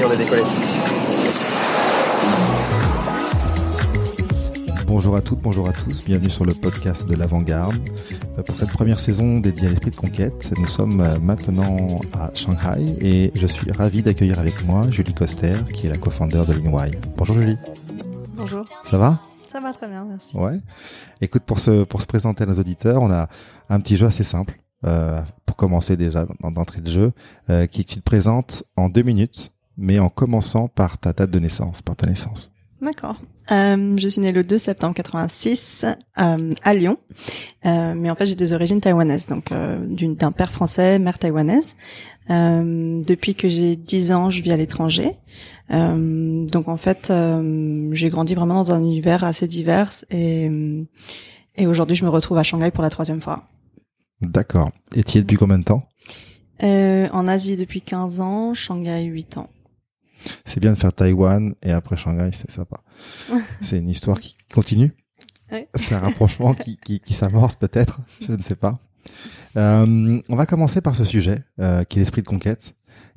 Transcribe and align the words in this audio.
Y 0.00 0.02
est, 0.02 0.06
on 0.06 0.10
a 0.10 0.16
décollé. 0.16 0.42
Bonjour 4.86 5.16
à 5.16 5.20
toutes, 5.20 5.40
bonjour 5.40 5.68
à 5.68 5.72
tous, 5.72 6.04
bienvenue 6.04 6.30
sur 6.30 6.44
le 6.44 6.52
podcast 6.52 7.06
de 7.08 7.14
l'Avant-Garde. 7.14 7.76
Euh, 8.38 8.42
Pour 8.42 8.54
cette 8.56 8.70
première 8.70 8.98
saison 8.98 9.38
dédiée 9.38 9.68
à 9.68 9.70
l'esprit 9.70 9.90
de 9.90 9.96
conquête, 9.96 10.52
nous 10.58 10.66
sommes 10.66 11.00
euh, 11.00 11.18
maintenant 11.20 11.86
à 12.14 12.30
Shanghai 12.34 12.84
et 13.00 13.30
je 13.34 13.46
suis 13.46 13.70
ravi 13.72 14.02
d'accueillir 14.02 14.38
avec 14.40 14.64
moi 14.64 14.82
Julie 14.90 15.14
Coster, 15.14 15.54
qui 15.72 15.86
est 15.86 15.90
la 15.90 15.98
co-founder 15.98 16.42
de 16.48 16.54
Linwai. 16.54 16.90
Bonjour 17.16 17.36
Julie, 17.36 17.56
Bonjour. 18.34 18.64
ça 18.90 18.98
va? 18.98 19.20
Ça 19.52 19.60
va 19.60 19.72
très 19.72 19.88
bien, 19.88 20.04
merci. 20.04 20.36
Ouais. 20.36 20.60
Écoute, 21.20 21.42
pour 21.42 21.58
se, 21.58 21.84
pour 21.84 22.00
se 22.02 22.06
présenter 22.06 22.44
à 22.44 22.46
nos 22.46 22.58
auditeurs, 22.58 23.02
on 23.02 23.10
a 23.10 23.28
un 23.68 23.80
petit 23.80 23.96
jeu 23.96 24.06
assez 24.06 24.24
simple, 24.24 24.58
euh, 24.86 25.20
pour 25.44 25.56
commencer 25.56 25.96
déjà 25.96 26.26
d'entrée 26.40 26.80
de 26.80 26.90
jeu, 26.90 27.12
euh, 27.48 27.66
qui 27.66 27.84
tu 27.84 27.96
te 27.96 28.02
présentes 28.02 28.64
en 28.76 28.88
deux 28.88 29.02
minutes, 29.02 29.52
mais 29.76 29.98
en 29.98 30.08
commençant 30.08 30.68
par 30.68 30.98
ta 30.98 31.12
date 31.12 31.30
de 31.30 31.38
naissance, 31.38 31.82
par 31.82 31.96
ta 31.96 32.06
naissance. 32.06 32.50
D'accord. 32.82 33.20
Euh, 33.52 33.94
je 33.98 34.08
suis 34.08 34.20
née 34.20 34.32
le 34.32 34.42
2 34.44 34.56
septembre 34.56 34.94
86 34.94 35.84
euh, 36.18 36.50
à 36.62 36.74
Lyon, 36.74 36.98
Euh, 37.66 37.94
mais 37.94 38.10
en 38.10 38.14
fait 38.14 38.24
j'ai 38.24 38.36
des 38.36 38.54
origines 38.54 38.80
taïwanaises, 38.80 39.26
donc 39.26 39.52
euh, 39.52 39.84
d'un 40.14 40.32
père 40.32 40.50
français, 40.50 40.98
mère 40.98 41.18
taïwanaise. 41.18 41.76
Depuis 42.28 43.34
que 43.34 43.48
j'ai 43.48 43.74
10 43.76 44.12
ans, 44.12 44.30
je 44.30 44.40
vis 44.40 44.52
à 44.52 44.56
l'étranger. 44.56 45.16
Donc 45.68 46.68
en 46.68 46.76
fait, 46.76 47.12
j'ai 47.92 48.08
grandi 48.08 48.34
vraiment 48.36 48.62
dans 48.62 48.72
un 48.72 48.80
univers 48.80 49.24
assez 49.24 49.48
divers 49.48 49.92
et, 50.10 50.48
et 51.56 51.66
aujourd'hui 51.66 51.96
je 51.96 52.04
me 52.04 52.10
retrouve 52.10 52.38
à 52.38 52.44
Shanghai 52.44 52.70
pour 52.70 52.82
la 52.82 52.90
troisième 52.90 53.20
fois. 53.20 53.48
D'accord. 54.20 54.70
Et 54.94 55.02
tu 55.02 55.16
y 55.16 55.18
es 55.18 55.22
depuis 55.22 55.36
combien 55.36 55.58
de 55.58 55.64
temps? 55.64 55.88
En 56.62 57.26
Asie 57.26 57.56
depuis 57.56 57.82
15 57.82 58.20
ans, 58.20 58.54
Shanghai 58.54 59.02
8 59.02 59.38
ans. 59.38 59.48
C'est 60.44 60.60
bien 60.60 60.72
de 60.72 60.78
faire 60.78 60.92
Taïwan 60.92 61.54
et 61.62 61.72
après 61.72 61.96
Shanghai, 61.96 62.30
c'est 62.32 62.50
sympa. 62.50 62.82
c'est 63.62 63.78
une 63.78 63.88
histoire 63.88 64.20
qui 64.20 64.36
continue. 64.52 64.94
Ouais. 65.50 65.68
C'est 65.74 65.94
un 65.94 66.00
rapprochement 66.00 66.54
qui, 66.54 66.76
qui, 66.76 67.00
qui 67.00 67.12
s'amorce 67.14 67.54
peut-être, 67.56 68.00
je 68.20 68.32
ne 68.32 68.42
sais 68.42 68.54
pas. 68.56 68.78
Euh, 69.56 70.20
on 70.28 70.36
va 70.36 70.46
commencer 70.46 70.80
par 70.80 70.94
ce 70.94 71.02
sujet, 71.04 71.42
euh, 71.60 71.82
qui 71.84 71.98
est 71.98 72.02
l'esprit 72.02 72.22
de 72.22 72.28
conquête. 72.28 72.74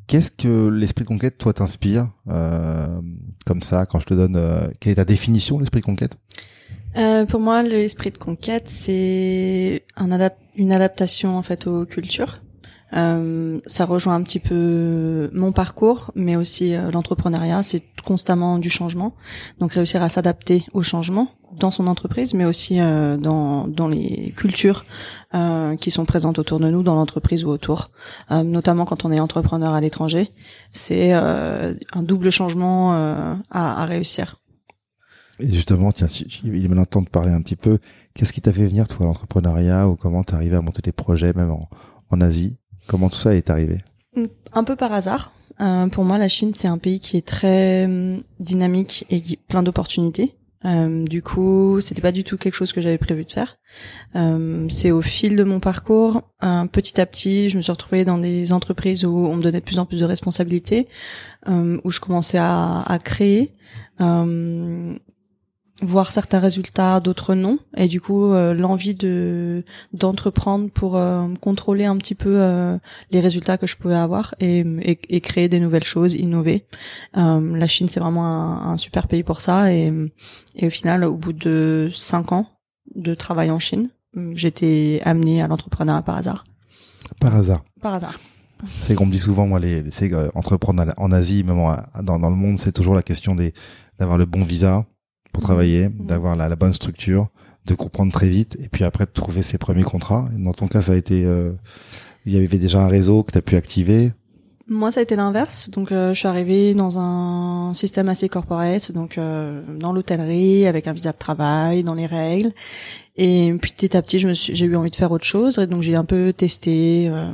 Qu'est-ce 0.08 0.32
que 0.32 0.68
l'esprit 0.68 1.04
de 1.04 1.10
conquête, 1.10 1.38
toi, 1.38 1.54
t'inspire 1.54 2.10
euh, 2.30 3.02
comme 3.46 3.62
ça, 3.62 3.86
quand 3.86 4.00
je 4.00 4.06
te 4.06 4.14
donne... 4.14 4.38
quelle 4.80 4.94
est 4.94 4.96
ta 4.96 5.06
définition 5.06 5.58
de 5.58 5.62
l'esprit 5.62 5.82
de 5.82 5.86
conquête? 5.86 6.18
Pour 7.30 7.40
moi, 7.40 7.64
l'esprit 7.64 8.12
de 8.12 8.18
conquête, 8.18 8.66
c'est 8.70 9.84
un 9.96 10.10
adap- 10.10 10.36
une 10.56 10.72
adaptation 10.72 11.38
en 11.38 11.42
fait 11.42 11.66
aux 11.66 11.86
cultures. 11.86 12.43
Euh, 12.96 13.60
ça 13.66 13.86
rejoint 13.86 14.16
un 14.16 14.22
petit 14.22 14.40
peu 14.40 15.30
mon 15.34 15.52
parcours, 15.52 16.12
mais 16.16 16.36
aussi 16.36 16.76
euh, 16.76 16.92
l'entrepreneuriat. 16.92 17.64
C'est 17.64 17.84
constamment 18.06 18.60
du 18.60 18.70
changement, 18.70 19.14
donc 19.60 19.74
réussir 19.74 20.04
à 20.04 20.10
s'adapter 20.10 20.66
au 20.74 20.84
changement 20.84 21.30
dans 21.58 21.72
son 21.72 21.88
entreprise, 21.88 22.34
mais 22.34 22.46
aussi 22.46 22.80
euh, 22.80 23.18
dans 23.18 23.68
dans 23.68 23.88
les 23.88 24.34
cultures 24.36 24.86
euh, 25.34 25.76
qui 25.78 25.90
sont 25.90 26.06
présentes 26.06 26.38
autour 26.40 26.60
de 26.60 26.70
nous, 26.70 26.84
dans 26.84 26.96
l'entreprise 26.96 27.46
ou 27.46 27.50
autour. 27.50 27.92
Notamment 28.30 28.86
quand 28.86 29.06
on 29.06 29.12
est 29.12 29.20
entrepreneur 29.20 29.74
à 29.74 29.82
l'étranger, 29.82 30.32
c'est 30.72 31.12
un 31.14 32.04
double 32.04 32.30
changement 32.30 32.94
à, 32.94 33.38
à 33.50 33.86
réussir. 33.86 34.42
Et 35.40 35.52
justement, 35.52 35.92
tiens, 35.92 36.08
il 36.44 36.64
est 36.64 36.68
maintenant 36.68 36.86
temps 36.86 37.02
de 37.02 37.10
parler 37.10 37.32
un 37.32 37.42
petit 37.42 37.56
peu. 37.56 37.80
Qu'est-ce 38.14 38.34
qui 38.34 38.42
t'a 38.42 38.54
fait 38.54 38.68
venir, 38.68 38.88
toi, 38.88 39.06
à 39.06 39.06
l'entrepreneuriat 39.06 39.88
ou 39.88 39.96
comment 39.96 40.24
t'es 40.24 40.36
arrivé 40.36 40.56
à 40.56 40.62
monter 40.62 40.82
des 40.84 40.92
projets, 40.92 41.34
même 41.34 41.50
en, 41.52 41.70
en 42.12 42.22
Asie? 42.22 42.58
Comment 42.88 43.10
tout 43.10 43.18
ça 43.18 43.36
est 43.36 43.50
arrivé 43.50 43.80
Un 44.54 44.64
peu 44.64 44.76
par 44.76 44.94
hasard. 44.94 45.32
Euh, 45.62 45.88
pour 45.88 46.04
moi, 46.04 46.18
la 46.18 46.28
Chine, 46.28 46.52
c'est 46.56 46.68
un 46.68 46.78
pays 46.78 47.00
qui 47.00 47.18
est 47.18 47.26
très 47.26 47.86
hum, 47.86 48.24
dynamique 48.40 49.06
et 49.10 49.22
plein 49.48 49.64
d'opportunités. 49.64 50.36
Euh, 50.66 51.04
du 51.04 51.22
coup, 51.22 51.82
c'était 51.82 52.02
pas 52.02 52.14
du 52.14 52.24
tout 52.24 52.38
quelque 52.38 52.54
chose 52.54 52.72
que 52.72 52.82
j'avais 52.82 52.98
prévu 52.98 53.26
de 53.26 53.32
faire. 53.32 53.58
Euh, 54.16 54.66
c'est 54.70 54.92
au 54.92 55.02
fil 55.02 55.36
de 55.36 55.44
mon 55.44 55.60
parcours, 55.60 56.22
petit 56.72 57.02
à 57.02 57.06
petit, 57.06 57.50
je 57.50 57.58
me 57.58 57.62
suis 57.62 57.72
retrouvée 57.72 58.06
dans 58.06 58.18
des 58.18 58.54
entreprises 58.54 59.04
où 59.04 59.28
on 59.28 59.36
me 59.36 59.42
donnait 59.42 59.60
de 59.60 59.66
plus 59.66 59.80
en 59.80 59.86
plus 59.86 60.00
de 60.00 60.06
responsabilités, 60.06 60.88
où 61.48 61.90
je 61.90 62.00
commençais 62.00 62.38
à, 62.40 62.98
créer, 63.04 63.52
voir 65.84 66.12
certains 66.12 66.40
résultats, 66.40 67.00
d'autres 67.00 67.36
non, 67.36 67.60
et 67.78 67.88
du 67.88 68.00
coup 68.02 68.32
euh, 68.34 68.54
l'envie 68.54 68.96
de 68.96 69.64
d'entreprendre 69.94 70.70
pour 70.70 70.98
euh, 70.98 71.28
contrôler 71.42 71.86
un 71.86 71.98
petit 71.98 72.16
peu 72.16 72.36
euh, 72.42 72.78
les 73.12 73.20
résultats 73.20 73.58
que 73.58 73.68
je 73.68 73.76
pouvais 73.78 73.96
avoir 73.96 74.36
et, 74.40 74.60
et, 74.82 75.00
et 75.10 75.22
créer 75.22 75.50
des 75.50 75.60
nouvelles 75.60 75.84
choses, 75.84 76.14
innover. 76.16 76.66
Euh, 77.18 77.56
la 77.58 77.68
Chine, 77.68 77.90
c'est 77.90 78.00
vraiment 78.00 78.26
un, 78.28 78.72
un 78.74 78.78
super 78.78 79.08
pays 79.08 79.24
pour 79.24 79.42
ça. 79.42 79.74
Et, 79.74 79.92
et 80.56 80.68
au 80.68 80.70
final, 80.70 81.04
au 81.04 81.16
bout 81.16 81.34
de 81.34 81.90
cinq 81.94 82.32
ans 82.32 82.48
de 82.96 83.14
travail 83.16 83.52
en 83.52 83.60
Chine, 83.60 83.90
j'étais 84.34 85.02
amenée 85.06 85.42
à 85.42 85.48
l'entrepreneuriat 85.48 86.02
par 86.04 86.16
hasard. 86.18 86.44
Par 87.20 87.36
hasard. 87.36 87.64
Par 87.82 87.94
hasard. 87.96 88.20
C'est 88.82 88.96
qu'on 88.96 89.06
me 89.06 89.12
dit 89.12 89.20
souvent, 89.20 89.46
moi, 89.46 89.60
les, 89.60 89.82
les 89.82 89.92
c'est, 89.92 90.14
euh, 90.14 90.30
entreprendre 90.36 90.84
en- 90.98 91.06
en 91.06 91.12
Asie, 91.12 91.44
même 91.44 91.60
en- 91.60 91.76
dans, 92.02 92.18
dans 92.20 92.30
le 92.30 92.36
monde, 92.36 92.58
c'est 92.58 92.72
toujours 92.72 92.96
la 92.96 93.02
question 93.04 93.36
des 93.36 93.54
d'avoir 94.00 94.18
le 94.18 94.26
bon 94.26 94.44
visa 94.44 94.86
pour 95.34 95.44
travailler, 95.44 95.90
Mhm. 95.90 96.06
d'avoir 96.08 96.36
la, 96.38 96.48
la 96.48 96.56
bonne 96.56 96.72
structure, 96.74 97.28
de 97.66 97.74
comprendre 97.76 98.12
très 98.14 98.30
vite, 98.30 98.56
et 98.62 98.70
puis 98.70 98.84
après 98.86 99.06
de 99.06 99.12
trouver 99.12 99.42
ses 99.44 99.58
premiers 99.58 99.84
contrats. 99.84 100.28
Dans 100.38 100.54
ton 100.54 100.68
cas, 100.68 100.82
ça 100.82 100.94
a 100.94 100.96
été, 100.96 101.26
euh, 101.26 101.52
il 102.26 102.34
y 102.34 102.38
avait 102.38 102.58
déjà 102.58 102.80
un 102.82 102.88
réseau 102.88 103.24
que 103.24 103.32
tu 103.34 103.38
as 103.38 103.42
pu 103.42 103.56
activer. 103.56 104.12
Moi, 104.70 104.92
ça 104.94 105.02
a 105.02 105.04
été 105.04 105.18
l'inverse. 105.18 105.70
Donc, 105.72 105.92
euh, 105.92 106.14
je 106.14 106.20
suis 106.20 106.28
arrivée 106.28 106.74
dans 106.74 106.98
un 106.98 107.74
système 107.74 108.08
assez 108.08 108.30
corporate, 108.30 108.94
donc 108.94 109.18
euh, 109.18 109.62
dans 109.78 109.92
l'hôtellerie, 109.92 110.68
avec 110.68 110.88
un 110.88 110.94
visa 110.94 111.12
de 111.12 111.18
travail, 111.18 111.84
dans 111.84 111.94
les 111.96 112.06
règles. 112.06 112.52
Et 113.18 113.54
puis, 113.62 113.72
petit 113.74 113.96
à 113.98 114.02
petit, 114.02 114.20
je 114.20 114.28
me 114.30 114.34
suis, 114.34 114.56
j'ai 114.56 114.66
eu 114.66 114.76
envie 114.78 114.90
de 114.90 114.96
faire 114.96 115.12
autre 115.12 115.26
chose, 115.26 115.58
et 115.60 115.68
donc 115.68 115.82
j'ai 115.82 115.96
un 115.96 116.06
peu 116.06 116.32
testé 116.32 117.08
euh, 117.10 117.32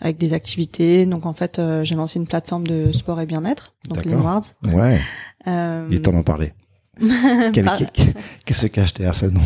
avec 0.00 0.18
des 0.18 0.32
activités. 0.32 1.06
Donc, 1.06 1.24
en 1.26 1.34
fait, 1.34 1.58
euh, 1.60 1.84
j'ai 1.84 1.94
lancé 1.94 2.18
une 2.18 2.26
plateforme 2.26 2.66
de 2.66 2.90
sport 2.92 3.20
et 3.20 3.26
bien-être, 3.26 3.72
donc 3.88 3.98
D'accord. 3.98 4.12
Leanwards. 4.12 4.44
Ouais, 4.74 4.98
Euh, 5.46 5.86
il 5.88 5.96
est 5.96 6.00
temps 6.00 6.12
d'en 6.12 6.22
parler. 6.22 6.52
Quel- 7.52 7.64
Qu'est-ce 7.94 8.44
qui 8.44 8.54
se 8.54 8.66
cache 8.66 8.94
derrière 8.94 9.16
ce 9.16 9.26
nom? 9.26 9.40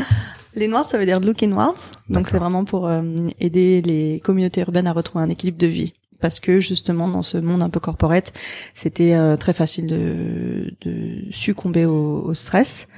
Les 0.54 0.68
Noirs, 0.68 0.88
ça 0.88 0.96
veut 0.98 1.04
dire 1.06 1.20
Look 1.20 1.42
Inwards. 1.42 1.90
Donc 2.08 2.28
c'est 2.28 2.38
vraiment 2.38 2.64
pour 2.64 2.86
euh, 2.86 3.02
aider 3.40 3.82
les 3.82 4.20
communautés 4.20 4.62
urbaines 4.62 4.86
à 4.86 4.92
retrouver 4.92 5.22
un 5.24 5.28
équilibre 5.28 5.58
de 5.58 5.66
vie. 5.66 5.92
Parce 6.18 6.40
que 6.40 6.60
justement 6.60 7.08
dans 7.08 7.20
ce 7.20 7.36
monde 7.36 7.62
un 7.62 7.68
peu 7.68 7.78
corporate, 7.78 8.32
c'était 8.72 9.12
euh, 9.14 9.36
très 9.36 9.52
facile 9.52 9.86
de, 9.86 10.74
de 10.80 11.24
succomber 11.30 11.84
au, 11.84 12.22
au 12.22 12.32
stress, 12.32 12.88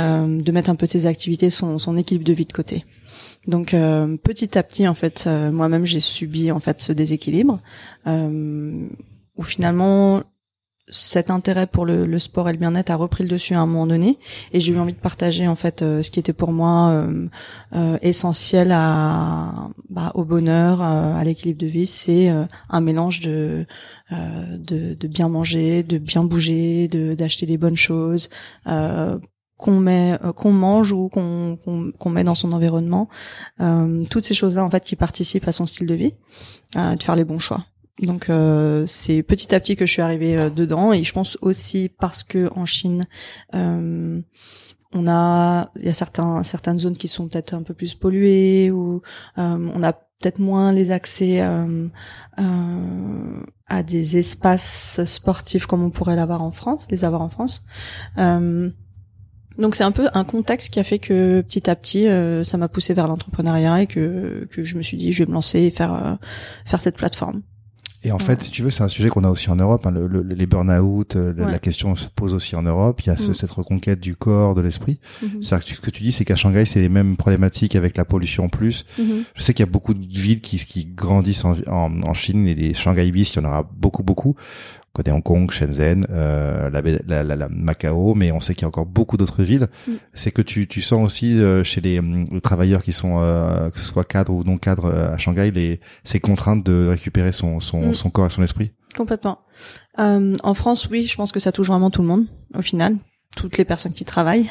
euh, 0.00 0.42
de 0.42 0.50
mettre 0.52 0.70
un 0.70 0.74
peu 0.74 0.88
ses 0.88 1.06
activités, 1.06 1.50
son, 1.50 1.78
son 1.78 1.96
équilibre 1.96 2.24
de 2.24 2.32
vie 2.32 2.46
de 2.46 2.52
côté. 2.52 2.84
Donc 3.46 3.76
petit 4.22 4.56
à 4.58 4.62
petit 4.62 4.88
en 4.88 4.94
fait, 4.94 5.28
moi-même 5.52 5.84
j'ai 5.84 6.00
subi 6.00 6.50
en 6.50 6.60
fait 6.60 6.80
ce 6.80 6.92
déséquilibre 6.92 7.60
où 8.06 9.42
finalement 9.42 10.22
cet 10.88 11.30
intérêt 11.30 11.66
pour 11.66 11.86
le, 11.86 12.18
sport 12.18 12.48
et 12.48 12.52
le 12.52 12.58
bien-être 12.58 12.90
a 12.90 12.96
repris 12.96 13.24
le 13.24 13.30
dessus 13.30 13.54
à 13.54 13.60
un 13.60 13.66
moment 13.66 13.86
donné. 13.86 14.18
Et 14.52 14.60
j'ai 14.60 14.72
eu 14.72 14.78
envie 14.78 14.92
de 14.92 14.98
partager 14.98 15.48
en 15.48 15.54
fait 15.54 15.82
euh, 15.82 16.02
ce 16.02 16.10
qui 16.10 16.20
était 16.20 16.32
pour 16.32 16.52
moi 16.52 16.90
euh, 16.90 17.26
euh, 17.74 17.98
essentiel 18.02 18.70
à 18.72 19.70
bah, 19.88 20.12
au 20.14 20.24
bonheur 20.24 20.82
à 20.82 21.22
l'équilibre 21.24 21.60
de 21.60 21.66
vie. 21.66 21.86
C'est 21.86 22.30
un 22.68 22.80
mélange 22.80 23.20
de, 23.20 23.66
bien 25.08 25.28
manger 25.28 25.82
de 25.82 25.98
bien 25.98 26.24
bouger 26.24 26.88
de 26.88 27.14
d'acheter 27.14 27.46
des 27.46 27.56
bonnes 27.56 27.76
choses 27.76 28.28
qu'on 29.56 29.80
met 29.80 30.18
qu'on 30.36 30.52
mange 30.52 30.92
ou 30.92 31.08
qu'on 31.08 32.10
met 32.10 32.24
dans 32.24 32.34
son 32.34 32.52
environnement. 32.52 33.08
Toutes 34.10 34.24
ces 34.24 34.34
choses 34.34 34.56
là 34.56 34.64
en 34.64 34.70
fait 34.70 34.84
qui 34.84 34.96
participent 34.96 35.48
à 35.48 35.52
son 35.52 35.66
style 35.66 35.86
de 35.86 35.94
vie 35.94 36.14
de 36.74 37.02
faire 37.02 37.16
les 37.16 37.24
bons 37.24 37.38
choix 37.38 37.64
donc 38.00 38.28
euh, 38.28 38.84
c'est 38.86 39.22
petit 39.22 39.54
à 39.54 39.60
petit 39.60 39.76
que 39.76 39.86
je 39.86 39.92
suis 39.92 40.02
arrivée 40.02 40.36
euh, 40.36 40.50
dedans 40.50 40.92
et 40.92 41.04
je 41.04 41.12
pense 41.12 41.38
aussi 41.42 41.88
parce 41.88 42.24
que 42.24 42.50
en 42.56 42.66
Chine 42.66 43.04
euh, 43.54 44.20
on 44.94 45.08
a 45.08 45.70
il 45.76 45.84
y 45.84 45.88
a 45.88 45.92
certains 45.92 46.42
certaines 46.42 46.78
zones 46.78 46.96
qui 46.96 47.08
sont 47.08 47.28
peut-être 47.28 47.52
un 47.52 47.62
peu 47.62 47.74
plus 47.74 47.94
polluées 47.94 48.70
ou 48.70 49.02
euh, 49.38 49.70
on 49.74 49.82
a 49.82 49.92
peut-être 49.92 50.38
moins 50.38 50.72
les 50.72 50.90
accès 50.90 51.42
euh, 51.42 51.88
euh, 52.38 53.40
à 53.66 53.82
des 53.82 54.16
espaces 54.16 55.04
sportifs 55.04 55.66
comme 55.66 55.82
on 55.82 55.90
pourrait 55.90 56.16
l'avoir 56.16 56.42
en 56.42 56.52
France, 56.52 56.86
les 56.90 57.04
avoir 57.04 57.20
en 57.20 57.28
France. 57.28 57.62
Donc 59.56 59.76
c'est 59.76 59.84
un 59.84 59.92
peu 59.92 60.08
un 60.14 60.24
contexte 60.24 60.72
qui 60.72 60.80
a 60.80 60.84
fait 60.84 60.98
que 60.98 61.40
petit 61.42 61.70
à 61.70 61.76
petit, 61.76 62.08
ça 62.44 62.56
m'a 62.56 62.66
poussé 62.68 62.92
vers 62.92 63.06
l'entrepreneuriat 63.06 63.82
et 63.82 63.86
que, 63.86 64.48
que 64.50 64.64
je 64.64 64.76
me 64.76 64.82
suis 64.82 64.96
dit, 64.96 65.12
je 65.12 65.22
vais 65.22 65.28
me 65.28 65.34
lancer 65.34 65.60
et 65.60 65.70
faire 65.70 66.18
faire 66.64 66.80
cette 66.80 66.96
plateforme. 66.96 67.42
Et 68.06 68.12
en 68.12 68.18
fait, 68.18 68.42
si 68.42 68.50
tu 68.50 68.62
veux, 68.62 68.70
c'est 68.70 68.82
un 68.82 68.88
sujet 68.88 69.08
qu'on 69.08 69.24
a 69.24 69.30
aussi 69.30 69.48
en 69.50 69.56
Europe. 69.56 69.86
Hein, 69.86 69.90
le, 69.90 70.06
le, 70.06 70.20
les 70.22 70.46
burn-out, 70.46 71.16
euh, 71.16 71.32
Ouais. 71.32 71.50
la 71.50 71.58
question 71.58 71.96
se 71.96 72.08
pose 72.08 72.34
aussi 72.34 72.54
en 72.54 72.62
Europe. 72.62 73.00
Il 73.02 73.06
y 73.08 73.10
a 73.10 73.16
ce- 73.16 73.30
Mm. 73.30 73.34
cette 73.34 73.50
reconquête 73.50 73.98
du 74.00 74.14
corps, 74.14 74.54
de 74.54 74.60
l'esprit. 74.60 74.98
Mhm. 75.22 75.42
C'est-à-dire 75.42 75.66
que 75.70 75.74
ce 75.76 75.80
que 75.80 75.90
tu 75.90 76.02
dis, 76.02 76.12
c'est 76.12 76.24
qu'à 76.26 76.36
Shanghai, 76.36 76.66
c'est 76.66 76.80
les 76.80 76.90
mêmes 76.90 77.16
problématiques 77.16 77.74
avec 77.76 77.96
la 77.96 78.04
pollution 78.04 78.44
en 78.44 78.48
plus. 78.50 78.84
Mhm. 78.98 79.24
Je 79.34 79.42
sais 79.42 79.54
qu'il 79.54 79.64
y 79.64 79.68
a 79.68 79.72
beaucoup 79.72 79.94
de 79.94 80.06
villes 80.06 80.42
qui, 80.42 80.58
qui 80.58 80.84
grandissent 80.84 81.46
en, 81.46 81.54
en, 81.66 82.02
en 82.02 82.14
Chine 82.14 82.46
et 82.46 82.54
des 82.54 82.74
Shanghai 82.74 83.10
bis, 83.10 83.34
il 83.34 83.42
y 83.42 83.46
en 83.46 83.48
aura 83.48 83.68
beaucoup, 83.76 84.02
beaucoup. 84.02 84.36
On 84.96 85.02
connaît 85.02 85.16
Hong 85.16 85.22
Kong, 85.24 85.50
Shenzhen, 85.50 86.06
euh, 86.10 86.70
la, 86.70 86.80
la, 86.80 87.24
la, 87.24 87.34
la 87.34 87.48
Macao, 87.48 88.14
mais 88.14 88.30
on 88.30 88.40
sait 88.40 88.54
qu'il 88.54 88.62
y 88.62 88.64
a 88.64 88.68
encore 88.68 88.86
beaucoup 88.86 89.16
d'autres 89.16 89.42
villes. 89.42 89.66
Mm. 89.88 89.92
C'est 90.12 90.30
que 90.30 90.40
tu, 90.40 90.68
tu 90.68 90.82
sens 90.82 91.04
aussi 91.04 91.36
euh, 91.40 91.64
chez 91.64 91.80
les, 91.80 91.98
hum, 91.98 92.26
les 92.30 92.40
travailleurs 92.40 92.84
qui 92.84 92.92
sont, 92.92 93.18
euh, 93.20 93.70
que 93.70 93.78
ce 93.80 93.84
soit 93.86 94.04
cadres 94.04 94.32
ou 94.32 94.44
non 94.44 94.56
cadres 94.56 94.84
euh, 94.84 95.12
à 95.12 95.18
Shanghai, 95.18 95.50
les, 95.50 95.80
ces 96.04 96.20
contraintes 96.20 96.64
de 96.64 96.86
récupérer 96.90 97.32
son, 97.32 97.58
son, 97.58 97.88
Mm. 97.88 97.94
son 97.94 98.10
corps 98.10 98.26
et 98.26 98.30
son 98.30 98.44
esprit. 98.44 98.70
Complètement. 98.96 99.40
Euh, 99.98 100.34
en 100.44 100.54
France, 100.54 100.86
oui, 100.88 101.06
je 101.08 101.16
pense 101.16 101.32
que 101.32 101.40
ça 101.40 101.50
touche 101.50 101.66
vraiment 101.66 101.90
tout 101.90 102.02
le 102.02 102.06
monde, 102.08 102.26
au 102.56 102.62
final. 102.62 102.96
Toutes 103.36 103.58
les 103.58 103.64
personnes 103.64 103.94
qui 103.94 104.04
travaillent 104.04 104.48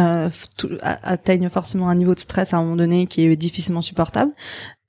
euh, 0.00 0.30
tout- 0.56 0.70
atteignent 0.80 1.50
forcément 1.50 1.90
un 1.90 1.94
niveau 1.94 2.14
de 2.14 2.20
stress 2.20 2.54
à 2.54 2.56
un 2.56 2.62
moment 2.62 2.76
donné 2.76 3.04
qui 3.04 3.26
est 3.26 3.36
difficilement 3.36 3.82
supportable. 3.82 4.32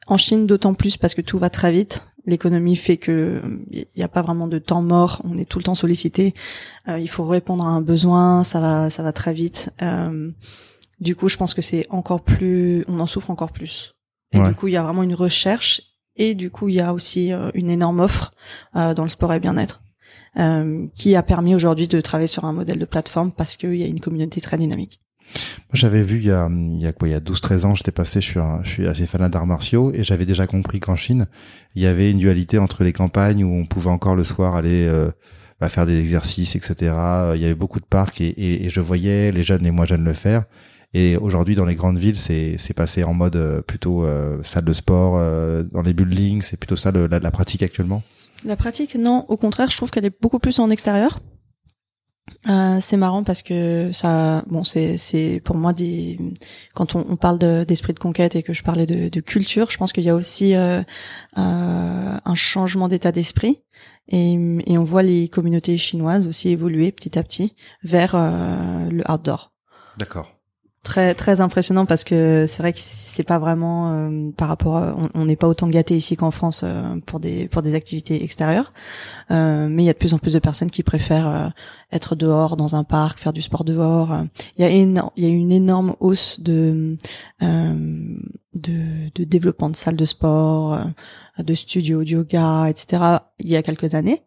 En 0.07 0.15
Chine, 0.15 0.47
d'autant 0.47 0.73
plus 0.73 0.95
parce 0.95 1.13
que 1.13 1.21
tout 1.21 1.37
va 1.39 1.49
très 1.49 1.73
vite. 1.73 2.05
L'économie 2.25 2.75
fait 2.77 2.97
que 2.97 3.41
il 3.71 3.85
n'y 3.97 4.03
a 4.03 4.07
pas 4.07 4.21
vraiment 4.21 4.47
de 4.47 4.57
temps 4.57 4.81
mort. 4.81 5.21
On 5.25 5.37
est 5.37 5.45
tout 5.45 5.59
le 5.59 5.63
temps 5.63 5.75
sollicité. 5.75 6.33
Euh, 6.87 6.97
il 6.99 7.09
faut 7.09 7.25
répondre 7.25 7.65
à 7.65 7.69
un 7.69 7.81
besoin. 7.81 8.43
Ça 8.43 8.61
va, 8.61 8.89
ça 8.89 9.03
va 9.03 9.11
très 9.11 9.33
vite. 9.33 9.71
Euh, 9.81 10.31
du 11.01 11.15
coup, 11.15 11.27
je 11.27 11.35
pense 11.37 11.53
que 11.53 11.61
c'est 11.61 11.85
encore 11.89 12.21
plus. 12.21 12.85
On 12.87 12.99
en 12.99 13.07
souffre 13.07 13.29
encore 13.29 13.51
plus. 13.51 13.93
Et 14.31 14.39
Ouais. 14.39 14.47
du 14.47 14.55
coup, 14.55 14.67
il 14.67 14.73
y 14.73 14.77
a 14.77 14.83
vraiment 14.83 15.03
une 15.03 15.15
recherche. 15.15 15.81
Et 16.15 16.33
du 16.35 16.49
coup, 16.49 16.69
il 16.69 16.75
y 16.75 16.79
a 16.79 16.93
aussi 16.93 17.33
euh, 17.33 17.49
une 17.55 17.69
énorme 17.69 17.99
offre 17.99 18.33
euh, 18.75 18.93
dans 18.93 19.03
le 19.03 19.09
sport 19.09 19.33
et 19.33 19.39
bien-être, 19.39 19.81
euh, 20.37 20.85
qui 20.95 21.15
a 21.15 21.23
permis 21.23 21.55
aujourd'hui 21.55 21.87
de 21.87 21.99
travailler 22.01 22.27
sur 22.27 22.45
un 22.45 22.53
modèle 22.53 22.77
de 22.79 22.85
plateforme 22.85 23.31
parce 23.31 23.57
qu'il 23.57 23.75
y 23.75 23.83
a 23.83 23.87
une 23.87 23.99
communauté 23.99 24.39
très 24.39 24.57
dynamique. 24.57 25.01
Moi, 25.35 25.73
J'avais 25.73 26.01
vu 26.03 26.17
il 26.17 26.25
y 26.25 26.31
a, 26.31 26.47
il 26.51 26.81
y 26.81 26.87
a 26.87 26.93
quoi, 26.93 27.07
il 27.07 27.11
y 27.11 27.15
a 27.15 27.19
12-13 27.19 27.65
ans, 27.65 27.75
j'étais 27.75 27.91
passé, 27.91 28.21
je 28.21 28.25
suis, 28.25 28.39
un, 28.39 28.61
je 28.63 28.69
suis 28.69 28.87
assez 28.87 29.07
fan 29.07 29.27
d'arts 29.29 29.47
martiaux 29.47 29.91
et 29.93 30.03
j'avais 30.03 30.25
déjà 30.25 30.45
compris 30.47 30.79
qu'en 30.79 30.95
Chine, 30.95 31.25
il 31.75 31.81
y 31.81 31.87
avait 31.87 32.11
une 32.11 32.19
dualité 32.19 32.57
entre 32.59 32.83
les 32.83 32.93
campagnes 32.93 33.43
où 33.43 33.53
on 33.53 33.65
pouvait 33.65 33.89
encore 33.89 34.15
le 34.15 34.23
soir 34.23 34.55
aller 34.55 34.85
euh, 34.87 35.09
bah, 35.59 35.69
faire 35.69 35.85
des 35.85 35.99
exercices, 35.99 36.55
etc. 36.55 36.75
Il 37.35 37.41
y 37.41 37.45
avait 37.45 37.55
beaucoup 37.55 37.79
de 37.79 37.85
parcs 37.85 38.21
et, 38.21 38.27
et, 38.29 38.65
et 38.65 38.69
je 38.69 38.79
voyais 38.81 39.31
les 39.31 39.43
jeunes 39.43 39.65
et 39.65 39.71
moins 39.71 39.85
jeunes 39.85 40.03
le 40.05 40.13
faire. 40.13 40.43
Et 40.95 41.17
aujourd'hui, 41.17 41.55
dans 41.55 41.65
les 41.65 41.73
grandes 41.73 41.97
villes, 41.97 42.19
c'est 42.19 42.55
c'est 42.59 42.75
passé 42.75 43.03
en 43.03 43.15
mode 43.15 43.35
euh, 43.35 43.61
plutôt 43.63 44.05
euh, 44.05 44.43
salle 44.43 44.65
de 44.65 44.73
sport, 44.73 45.15
euh, 45.17 45.63
dans 45.63 45.81
les 45.81 45.93
buildings, 45.93 46.43
c'est 46.43 46.57
plutôt 46.57 46.75
ça 46.75 46.91
le- 46.91 47.07
la, 47.07 47.17
la 47.17 47.31
pratique 47.31 47.63
actuellement? 47.63 48.03
La 48.45 48.55
pratique, 48.55 48.93
non, 48.95 49.25
au 49.27 49.37
contraire, 49.37 49.71
je 49.71 49.77
trouve 49.77 49.89
qu'elle 49.89 50.05
est 50.05 50.21
beaucoup 50.21 50.37
plus 50.37 50.59
en 50.59 50.69
extérieur. 50.69 51.19
Euh, 52.47 52.79
c'est 52.81 52.97
marrant 52.97 53.23
parce 53.23 53.43
que 53.43 53.91
ça, 53.91 54.43
bon, 54.47 54.63
c'est 54.63 54.97
c'est 54.97 55.41
pour 55.43 55.55
moi 55.55 55.73
des 55.73 56.17
quand 56.73 56.95
on, 56.95 57.15
parle 57.15 57.37
de- 57.37 57.63
d'esprit 57.63 57.93
de, 57.93 57.99
conquête 57.99 58.35
et 58.35 58.43
que 58.43 58.53
je 58.53 58.63
parlais 58.63 58.85
de, 58.85 59.19
culture, 59.19 59.69
je 59.69 59.77
pense 59.77 59.93
qu'il 59.93 60.03
y 60.03 60.09
a 60.09 60.15
aussi 60.15 60.55
euh, 60.55 60.81
euh, 61.37 62.17
un 62.25 62.35
changement 62.35 62.87
d'état 62.87 63.11
d'esprit 63.11 63.61
et, 64.07 64.33
et 64.67 64.77
on 64.77 64.83
voit 64.83 65.03
les 65.03 65.27
communautés 65.29 65.77
chinoises 65.77 66.27
aussi 66.27 66.49
évoluer 66.49 66.91
petit 66.91 67.17
à 67.17 67.23
petit 67.23 67.55
vers 67.83 68.15
euh, 68.15 68.89
le 68.89 69.03
outdoor. 69.09 69.53
D'accord. 69.97 70.33
Très 70.83 71.15
très 71.15 71.39
impressionnant 71.41 71.85
parce 71.85 72.03
que 72.03 72.45
c'est 72.47 72.61
vrai 72.61 72.73
que 72.73 72.79
c'est 72.81 73.23
pas 73.23 73.39
vraiment 73.39 73.91
euh, 73.93 74.31
par 74.35 74.49
rapport 74.49 74.75
à, 74.77 74.95
on- 75.13 75.25
n'est 75.25 75.35
pas 75.37 75.47
autant 75.47 75.67
gâté 75.67 75.95
ici 75.95 76.15
qu'en 76.17 76.31
France 76.31 76.61
euh, 76.63 76.81
pour 77.05 77.19
des 77.21 77.47
pour 77.47 77.61
des 77.61 77.73
activités 77.75 78.23
extérieures. 78.23 78.73
Euh, 79.31 79.67
mais 79.69 79.83
il 79.83 79.85
y 79.85 79.89
a 79.89 79.93
de 79.93 79.97
plus 79.97 80.13
en 80.13 80.19
plus 80.19 80.33
de 80.33 80.39
personnes 80.39 80.69
qui 80.71 80.83
préfèrent 80.83 81.27
euh, 81.27 81.47
être 81.91 82.15
dehors 82.15 82.57
dans 82.57 82.75
un 82.75 82.83
parc 82.83 83.19
faire 83.19 83.33
du 83.33 83.41
sport 83.41 83.63
dehors. 83.63 84.13
Il 84.57 84.61
y 84.61 84.65
a 84.65 84.69
il 84.71 85.23
y 85.23 85.25
a 85.25 85.29
une 85.29 85.51
énorme 85.51 85.95
hausse 85.99 86.39
de 86.41 86.97
euh, 87.41 88.17
de, 88.53 88.73
de 89.15 89.23
développement 89.23 89.69
de 89.69 89.75
salles 89.75 89.95
de 89.95 90.05
sport 90.05 90.73
euh, 90.73 90.83
de 91.41 91.55
studios 91.55 92.03
de 92.03 92.09
yoga 92.09 92.67
etc 92.69 93.01
il 93.39 93.49
y 93.49 93.55
a 93.55 93.63
quelques 93.63 93.95
années 93.95 94.21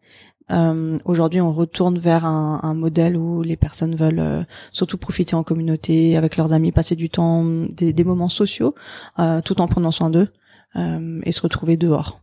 euh, 0.51 0.97
Aujourd'hui, 1.05 1.41
on 1.41 1.51
retourne 1.51 1.97
vers 1.99 2.25
un, 2.25 2.59
un 2.63 2.73
modèle 2.73 3.17
où 3.17 3.41
les 3.41 3.57
personnes 3.57 3.95
veulent 3.95 4.19
euh, 4.19 4.43
surtout 4.71 4.97
profiter 4.97 5.35
en 5.35 5.43
communauté, 5.43 6.17
avec 6.17 6.37
leurs 6.37 6.53
amis, 6.53 6.71
passer 6.71 6.95
du 6.95 7.09
temps, 7.09 7.43
des, 7.43 7.93
des 7.93 8.03
moments 8.03 8.29
sociaux, 8.29 8.75
euh, 9.19 9.41
tout 9.41 9.59
en 9.61 9.67
prenant 9.67 9.91
soin 9.91 10.09
d'eux 10.09 10.29
euh, 10.75 11.21
et 11.23 11.31
se 11.31 11.41
retrouver 11.41 11.77
dehors. 11.77 12.21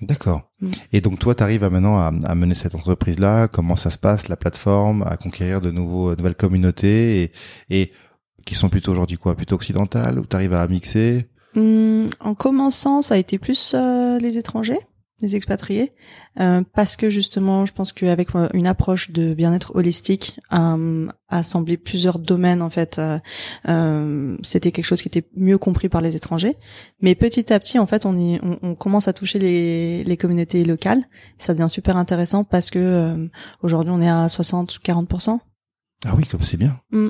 D'accord. 0.00 0.50
Mm. 0.60 0.70
Et 0.92 1.00
donc 1.00 1.18
toi, 1.18 1.34
tu 1.34 1.42
arrives 1.42 1.64
à 1.64 1.70
maintenant 1.70 1.98
à, 1.98 2.12
à 2.24 2.34
mener 2.34 2.54
cette 2.54 2.74
entreprise-là. 2.74 3.48
Comment 3.48 3.76
ça 3.76 3.90
se 3.90 3.98
passe, 3.98 4.28
la 4.28 4.36
plateforme, 4.36 5.02
à 5.02 5.16
conquérir 5.16 5.60
de 5.60 5.70
nouveaux, 5.70 6.12
de 6.12 6.16
nouvelles 6.16 6.34
communautés 6.34 7.22
et, 7.22 7.32
et 7.70 7.92
qui 8.44 8.54
sont 8.54 8.68
plutôt 8.68 8.90
aujourd'hui 8.90 9.18
quoi, 9.18 9.36
plutôt 9.36 9.54
occidentales, 9.54 10.18
où 10.18 10.26
tu 10.26 10.34
arrives 10.34 10.54
à 10.54 10.66
mixer? 10.66 11.28
Hum, 11.54 12.08
en 12.18 12.34
commençant, 12.34 13.02
ça 13.02 13.14
a 13.14 13.18
été 13.18 13.38
plus 13.38 13.74
euh, 13.74 14.18
les 14.18 14.38
étrangers, 14.38 14.80
les 15.22 15.36
expatriés, 15.36 15.92
euh, 16.40 16.62
parce 16.74 16.96
que 16.96 17.08
justement, 17.08 17.64
je 17.64 17.72
pense 17.72 17.92
qu'avec 17.92 18.34
euh, 18.34 18.48
une 18.52 18.66
approche 18.66 19.10
de 19.10 19.32
bien-être 19.34 19.74
holistique, 19.74 20.40
euh, 20.52 21.08
assembler 21.28 21.76
plusieurs 21.76 22.18
domaines 22.18 22.60
en 22.60 22.70
fait, 22.70 22.98
euh, 22.98 23.18
euh, 23.68 24.36
c'était 24.42 24.72
quelque 24.72 24.84
chose 24.84 25.00
qui 25.00 25.08
était 25.08 25.26
mieux 25.34 25.58
compris 25.58 25.88
par 25.88 26.00
les 26.00 26.16
étrangers. 26.16 26.56
Mais 27.00 27.14
petit 27.14 27.52
à 27.52 27.58
petit, 27.58 27.78
en 27.78 27.86
fait, 27.86 28.04
on, 28.04 28.16
y, 28.16 28.38
on, 28.42 28.58
on 28.62 28.74
commence 28.74 29.08
à 29.08 29.12
toucher 29.12 29.38
les, 29.38 30.04
les 30.04 30.16
communautés 30.16 30.64
locales. 30.64 31.04
Ça 31.38 31.54
devient 31.54 31.70
super 31.70 31.96
intéressant 31.96 32.44
parce 32.44 32.70
que 32.70 32.78
euh, 32.78 33.28
aujourd'hui, 33.62 33.92
on 33.94 34.00
est 34.00 34.10
à 34.10 34.26
60-40%. 34.26 35.38
Ah 36.04 36.14
oui, 36.16 36.24
comme 36.24 36.42
c'est 36.42 36.56
bien. 36.56 36.80
Mm. 36.90 37.08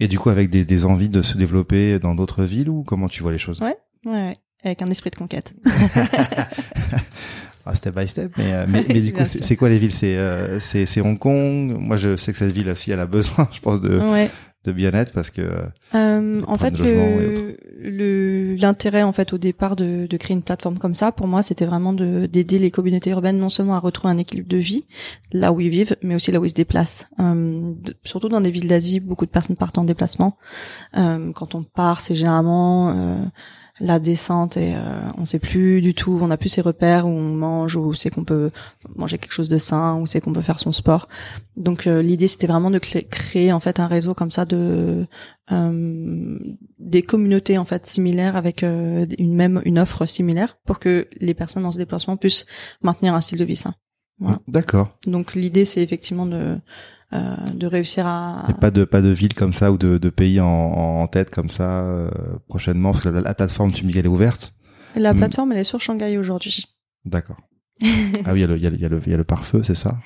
Et 0.00 0.08
du 0.08 0.18
coup, 0.18 0.30
avec 0.30 0.50
des, 0.50 0.64
des 0.64 0.84
envies 0.84 1.08
de 1.08 1.22
se 1.22 1.36
développer 1.36 1.98
dans 1.98 2.14
d'autres 2.14 2.44
villes 2.44 2.68
ou 2.68 2.82
comment 2.82 3.08
tu 3.08 3.22
vois 3.22 3.32
les 3.32 3.38
choses? 3.38 3.60
Ouais, 3.60 3.76
ouais, 4.04 4.34
avec 4.62 4.82
un 4.82 4.90
esprit 4.90 5.10
de 5.10 5.16
conquête. 5.16 5.54
Step 7.86 7.94
by 7.96 8.08
step, 8.08 8.32
mais, 8.36 8.52
euh, 8.52 8.66
mais, 8.68 8.84
mais 8.88 9.00
du 9.00 9.12
coup, 9.12 9.24
c'est 9.24 9.56
quoi 9.56 9.68
les 9.68 9.78
villes? 9.78 9.92
C'est 9.92 10.16
euh, 10.16 10.58
c'est 10.60 11.00
Hong 11.00 11.18
Kong. 11.18 11.76
Moi, 11.78 11.96
je 11.96 12.16
sais 12.16 12.32
que 12.32 12.38
cette 12.38 12.52
ville 12.52 12.68
aussi, 12.68 12.90
elle 12.90 13.00
a 13.00 13.06
besoin, 13.06 13.48
je 13.52 13.60
pense, 13.60 13.80
de, 13.80 13.98
Ouais. 13.98 14.28
de 14.64 14.72
bien-être 14.72 15.12
parce 15.12 15.30
que 15.30 15.42
euh, 15.42 15.66
Euh, 15.94 16.42
en 16.48 16.58
fait, 16.58 16.74
l'intérêt 18.58 19.02
en 19.02 19.12
fait 19.12 19.32
au 19.32 19.38
départ 19.38 19.76
de, 19.76 20.06
de 20.06 20.16
créer 20.16 20.34
une 20.34 20.42
plateforme 20.42 20.78
comme 20.78 20.94
ça, 20.94 21.12
pour 21.12 21.26
moi, 21.26 21.42
c'était 21.42 21.66
vraiment 21.66 21.92
de 21.92 22.26
d'aider 22.26 22.58
les 22.58 22.70
communautés 22.70 23.10
urbaines 23.10 23.38
non 23.38 23.48
seulement 23.48 23.74
à 23.74 23.78
retrouver 23.78 24.12
un 24.12 24.18
équilibre 24.18 24.48
de 24.48 24.56
vie 24.56 24.84
là 25.32 25.52
où 25.52 25.60
ils 25.60 25.68
vivent, 25.70 25.96
mais 26.02 26.14
aussi 26.14 26.32
là 26.32 26.40
où 26.40 26.44
ils 26.44 26.50
se 26.50 26.54
déplacent. 26.54 27.06
Euh, 27.20 27.72
de- 27.84 27.94
surtout 28.04 28.28
dans 28.28 28.40
des 28.40 28.50
villes 28.50 28.68
d'Asie, 28.68 29.00
beaucoup 29.00 29.26
de 29.26 29.30
personnes 29.30 29.56
partent 29.56 29.78
en 29.78 29.84
déplacement. 29.84 30.36
Euh, 30.96 31.32
quand 31.32 31.54
on 31.54 31.62
part, 31.62 32.00
c'est 32.00 32.14
généralement 32.14 32.90
euh, 32.90 33.16
la 33.78 33.98
descente 33.98 34.56
et 34.56 34.74
euh, 34.74 34.80
on 35.18 35.24
sait 35.24 35.38
plus 35.38 35.80
du 35.80 35.94
tout, 35.94 36.18
on 36.22 36.28
n'a 36.28 36.36
plus 36.36 36.48
ses 36.48 36.62
repères 36.62 37.06
où 37.06 37.10
on 37.10 37.34
mange, 37.34 37.76
où 37.76 37.92
c'est 37.94 38.10
qu'on 38.10 38.24
peut 38.24 38.50
manger 38.94 39.18
quelque 39.18 39.32
chose 39.32 39.48
de 39.48 39.58
sain, 39.58 39.96
où 39.96 40.06
c'est 40.06 40.20
qu'on 40.20 40.32
peut 40.32 40.40
faire 40.40 40.58
son 40.58 40.72
sport. 40.72 41.08
Donc 41.56 41.86
euh, 41.86 42.00
l'idée 42.02 42.26
c'était 42.26 42.46
vraiment 42.46 42.70
de 42.70 42.78
créer 42.78 43.52
en 43.52 43.60
fait 43.60 43.78
un 43.78 43.86
réseau 43.86 44.14
comme 44.14 44.30
ça 44.30 44.44
de 44.44 45.06
euh, 45.52 46.38
des 46.78 47.02
communautés 47.02 47.58
en 47.58 47.64
fait 47.64 47.86
similaires 47.86 48.36
avec 48.36 48.62
euh, 48.62 49.06
une 49.18 49.34
même 49.34 49.60
une 49.64 49.78
offre 49.78 50.06
similaire 50.06 50.58
pour 50.64 50.78
que 50.78 51.06
les 51.20 51.34
personnes 51.34 51.62
dans 51.62 51.72
ce 51.72 51.78
déplacement 51.78 52.16
puissent 52.16 52.46
maintenir 52.82 53.14
un 53.14 53.20
style 53.20 53.38
de 53.38 53.44
vie 53.44 53.56
sain. 53.56 53.74
Voilà. 54.18 54.38
d'accord. 54.48 54.96
Donc 55.06 55.34
l'idée 55.34 55.66
c'est 55.66 55.82
effectivement 55.82 56.24
de 56.24 56.58
de 57.12 57.66
réussir 57.66 58.06
à 58.06 58.46
pas 58.60 58.70
de 58.70 58.84
pas 58.84 59.00
de 59.00 59.08
ville 59.10 59.34
comme 59.34 59.52
ça 59.52 59.70
ou 59.72 59.78
de, 59.78 59.96
de 59.98 60.10
pays 60.10 60.40
en, 60.40 60.46
en 60.46 61.06
tête 61.06 61.30
comme 61.30 61.50
ça 61.50 61.80
euh, 61.82 62.08
prochainement 62.48 62.90
parce 62.92 63.04
que 63.04 63.08
la, 63.08 63.20
la 63.20 63.34
plateforme 63.34 63.72
tu 63.72 63.82
me 63.84 63.88
dis 63.88 63.94
qu'elle 63.94 64.06
est 64.06 64.08
ouverte. 64.08 64.52
la 64.96 65.14
Mm. 65.14 65.18
plateforme 65.18 65.52
elle 65.52 65.58
est 65.58 65.64
sur 65.64 65.80
Shanghai 65.80 66.18
aujourd'hui. 66.18 66.64
D'accord. 67.04 67.36
Ah 68.24 68.32
oui, 68.32 68.38
il 68.38 68.40
y 68.40 68.44
a 68.44 68.46
le, 68.46 68.56
le, 68.56 68.68
le, 68.88 69.00
il 69.06 69.10
y 69.10 69.14
a 69.14 69.18
le 69.18 69.24
pare-feu, 69.24 69.62
c'est 69.64 69.74
ça? 69.74 69.96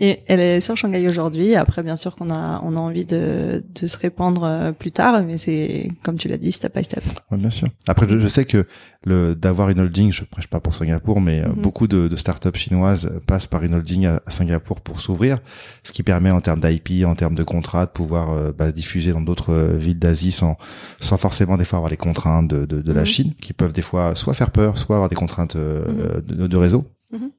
Et 0.00 0.20
elle 0.26 0.40
est 0.40 0.60
sur 0.60 0.74
Shanghai 0.76 1.06
aujourd'hui. 1.06 1.54
Après, 1.54 1.82
bien 1.82 1.96
sûr 1.96 2.16
qu'on 2.16 2.30
a, 2.30 2.60
on 2.64 2.74
a 2.74 2.78
envie 2.78 3.04
de, 3.04 3.62
de 3.78 3.86
se 3.86 3.96
répandre 3.98 4.42
euh, 4.42 4.72
plus 4.72 4.90
tard, 4.90 5.22
mais 5.22 5.36
c'est, 5.36 5.88
comme 6.02 6.16
tu 6.16 6.28
l'as 6.28 6.38
dit, 6.38 6.50
step 6.50 6.74
by 6.76 6.82
step. 6.82 7.04
Ouais, 7.30 7.36
bien 7.36 7.50
sûr. 7.50 7.68
Après, 7.86 8.08
je, 8.08 8.18
je 8.18 8.26
sais 8.26 8.46
que 8.46 8.66
le 9.04 9.34
d'avoir 9.36 9.68
une 9.68 9.80
holding, 9.80 10.10
je 10.10 10.24
prêche 10.24 10.46
pas 10.46 10.60
pour 10.60 10.74
Singapour, 10.74 11.20
mais 11.20 11.40
euh, 11.42 11.48
Mhm. 11.48 11.60
beaucoup 11.62 11.86
de, 11.88 12.08
de 12.08 12.16
startups 12.16 12.56
chinoises 12.58 13.12
passent 13.26 13.46
par 13.46 13.62
une 13.64 13.74
holding 13.74 14.06
à, 14.06 14.22
à 14.26 14.30
Singapour 14.30 14.80
pour 14.80 14.98
s'ouvrir, 14.98 15.38
ce 15.84 15.92
qui 15.92 16.02
permet 16.02 16.30
en 16.30 16.40
termes 16.40 16.60
d'IP, 16.60 17.04
en 17.04 17.14
termes 17.14 17.34
de 17.34 17.44
contrats, 17.44 17.84
de 17.84 17.90
pouvoir 17.90 18.30
euh, 18.32 18.50
bah, 18.50 18.72
diffuser 18.72 19.12
dans 19.12 19.20
d'autres 19.22 19.54
villes 19.78 19.98
d'Asie 19.98 20.32
sans 20.32 20.56
sans 21.00 21.18
forcément 21.18 21.58
des 21.58 21.66
fois 21.66 21.76
avoir 21.76 21.90
les 21.90 21.96
contraintes 21.98 22.48
de, 22.48 22.64
de, 22.64 22.80
de 22.80 22.92
la 22.92 23.00
Mhm. 23.02 23.06
Chine, 23.06 23.32
qui 23.40 23.52
peuvent 23.52 23.72
des 23.74 23.82
fois 23.82 24.14
soit 24.16 24.34
faire 24.34 24.50
peur, 24.50 24.78
soit 24.78 24.96
avoir 24.96 25.10
des 25.10 25.16
contraintes 25.16 25.54
euh, 25.56 26.20
de, 26.26 26.46
de 26.46 26.56
réseau. 26.56 26.86
Mhm. 27.12 27.30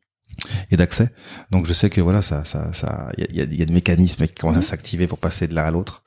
Et 0.72 0.78
d'accès. 0.78 1.10
Donc 1.52 1.68
je 1.68 1.74
sais 1.74 1.92
que 1.92 2.02
voilà, 2.02 2.24
ça, 2.24 2.44
ça, 2.44 2.74
ça, 2.74 3.12
il 3.18 3.24
y 3.36 3.42
a, 3.42 3.44
il 3.44 3.56
y 3.60 3.62
a- 3.62 3.66
des 3.66 3.74
mécanismes 3.74 4.26
qui 4.26 4.34
commencent 4.34 4.56
à 4.58 4.60
Mhm. 4.62 4.66
s'activer 4.66 5.06
pour 5.08 5.20
passer 5.20 5.48
de 5.48 5.54
l'un 5.54 5.64
à 5.66 5.70
l'autre. 5.72 6.04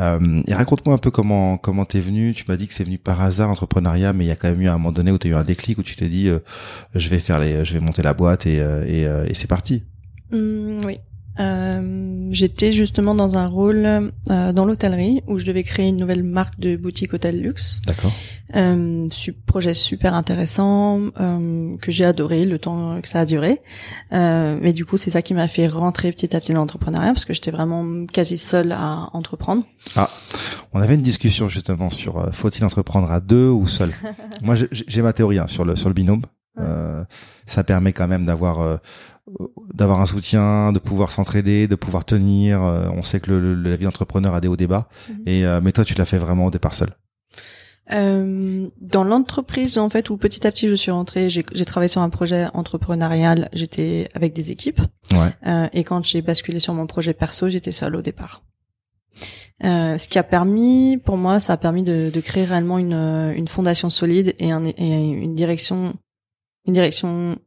Euh, 0.00 0.42
et 0.48 0.54
raconte-moi 0.54 0.92
un 0.94 0.98
peu 0.98 1.12
comment 1.12 1.56
comment 1.56 1.84
t'es 1.84 2.00
venu. 2.00 2.34
Tu 2.34 2.44
m'as 2.48 2.56
dit 2.56 2.66
que 2.66 2.74
c'est 2.74 2.82
venu 2.84 2.98
par 2.98 3.20
hasard 3.20 3.46
l'entrepreneuriat, 3.48 4.12
mais 4.12 4.24
il 4.24 4.28
y 4.28 4.32
a 4.32 4.36
quand 4.36 4.48
même 4.50 4.60
eu 4.60 4.68
un 4.68 4.72
moment 4.72 4.90
donné 4.92 5.12
où 5.12 5.18
tu 5.18 5.28
as 5.28 5.30
eu 5.30 5.34
un 5.34 5.44
déclic 5.44 5.78
où 5.78 5.82
tu 5.84 5.94
t'es 5.94 6.08
dit, 6.08 6.26
euh, 6.28 6.40
je 6.96 7.08
vais 7.10 7.20
faire 7.20 7.38
les, 7.38 7.64
je 7.64 7.74
vais 7.74 7.80
monter 7.80 8.02
la 8.02 8.12
boîte 8.12 8.44
et 8.46 8.60
euh, 8.60 8.84
et, 8.86 9.06
euh, 9.06 9.24
et 9.28 9.34
c'est 9.34 9.46
parti. 9.48 9.84
Hum, 10.32 10.78
oui. 10.84 10.98
Euh, 11.40 12.06
J'étais 12.32 12.70
justement 12.70 13.16
dans 13.16 13.36
un 13.36 13.48
rôle 13.48 14.12
euh, 14.30 14.52
dans 14.52 14.64
l'hôtellerie 14.64 15.20
où 15.26 15.38
je 15.38 15.44
devais 15.46 15.64
créer 15.64 15.88
une 15.88 15.96
nouvelle 15.96 16.22
marque 16.22 16.60
de 16.60 16.76
boutique 16.76 17.12
hôtel 17.12 17.40
luxe. 17.42 17.82
D'accord. 17.86 18.12
Euh, 18.54 19.08
su- 19.10 19.32
projet 19.32 19.74
super 19.74 20.14
intéressant 20.14 21.00
euh, 21.18 21.76
que 21.78 21.90
j'ai 21.90 22.04
adoré 22.04 22.44
le 22.46 22.60
temps 22.60 23.00
que 23.00 23.08
ça 23.08 23.18
a 23.20 23.24
duré. 23.26 23.60
Euh, 24.12 24.56
mais 24.62 24.72
du 24.72 24.84
coup, 24.84 24.96
c'est 24.96 25.10
ça 25.10 25.22
qui 25.22 25.34
m'a 25.34 25.48
fait 25.48 25.66
rentrer 25.66 26.12
petit 26.12 26.36
à 26.36 26.40
petit 26.40 26.52
dans 26.52 26.60
l'entrepreneuriat 26.60 27.12
parce 27.12 27.24
que 27.24 27.34
j'étais 27.34 27.50
vraiment 27.50 28.06
quasi 28.06 28.38
seule 28.38 28.70
à 28.70 29.08
entreprendre. 29.12 29.64
On 30.72 30.80
avait 30.80 30.94
une 30.94 31.02
discussion 31.02 31.48
justement 31.48 31.90
sur 31.90 32.32
faut-il 32.32 32.64
entreprendre 32.64 33.10
à 33.10 33.18
deux 33.18 33.48
ou 33.48 33.66
seul? 33.66 33.90
Moi, 34.42 34.54
j'ai- 34.70 35.02
ma 35.02 35.12
théorie 35.12 35.38
hein, 35.38 35.46
sur 35.48 35.64
le 35.64 35.74
sur 35.74 35.88
le 35.88 35.94
binôme. 35.94 36.22
Euh, 36.58 37.04
ça 37.46 37.64
permet 37.64 37.92
quand 37.92 38.06
même 38.06 38.26
d'avoir 38.26 38.60
euh, 38.60 38.76
d'avoir 39.74 40.00
un 40.00 40.06
soutien, 40.06 40.72
de 40.72 40.78
pouvoir 40.78 41.12
s'entraider, 41.12 41.68
de 41.68 41.74
pouvoir 41.74 42.04
tenir. 42.04 42.62
Euh, 42.62 42.88
on 42.94 43.02
sait 43.02 43.20
que 43.20 43.30
le, 43.30 43.54
le- 43.54 43.70
la 43.70 43.76
vie 43.76 43.84
d'entrepreneur 43.84 44.34
a 44.34 44.40
des 44.40 44.48
hauts 44.48 44.56
débats. 44.56 44.88
Mhm. 45.08 45.22
Et 45.26 45.44
euh, 45.46 45.60
mais 45.62 45.72
toi, 45.72 45.84
tu 45.84 45.94
l'as 45.94 46.04
fait 46.04 46.18
vraiment 46.18 46.46
au 46.46 46.50
départ 46.50 46.74
seul. 46.74 46.90
Euh, 47.92 48.68
dans 48.80 49.02
l'entreprise, 49.02 49.76
en 49.78 49.90
fait, 49.90 50.10
où 50.10 50.16
petit 50.16 50.46
à 50.46 50.52
petit 50.52 50.68
je 50.68 50.74
suis 50.76 50.92
rentrée, 50.92 51.28
j'ai 51.28 51.42
travaillé 51.64 51.88
sur 51.88 52.00
un 52.02 52.08
projet 52.08 52.46
entrepreneurial, 52.54 53.48
j'étais 53.52 54.08
avec 54.14 54.32
des 54.32 54.52
équipes. 54.52 54.80
Ouais. 55.10 55.34
Euh, 55.46 55.66
et 55.72 55.82
quand 55.82 56.04
j'ai 56.04 56.22
basculé 56.22 56.60
sur 56.60 56.72
mon 56.72 56.86
projet 56.86 57.14
perso, 57.14 57.48
j'étais 57.48 57.72
seule 57.72 57.96
au 57.96 58.02
départ. 58.02 58.44
Euh, 59.64 59.98
ce 59.98 60.06
qui 60.08 60.18
a 60.18 60.22
permis, 60.22 60.98
pour 61.04 61.16
moi, 61.16 61.40
ça 61.40 61.54
a 61.54 61.56
permis 61.56 61.82
de, 61.82 62.10
de 62.14 62.20
créer 62.20 62.44
réellement 62.44 62.78
une, 62.78 62.94
euh, 62.94 63.34
une 63.34 63.48
fondation 63.48 63.90
solide 63.90 64.34
et, 64.38 64.52
un, 64.52 64.64
et 64.64 65.08
une 65.08 65.34
direction, 65.34 65.94
une 66.66 66.74
direction 66.74 67.38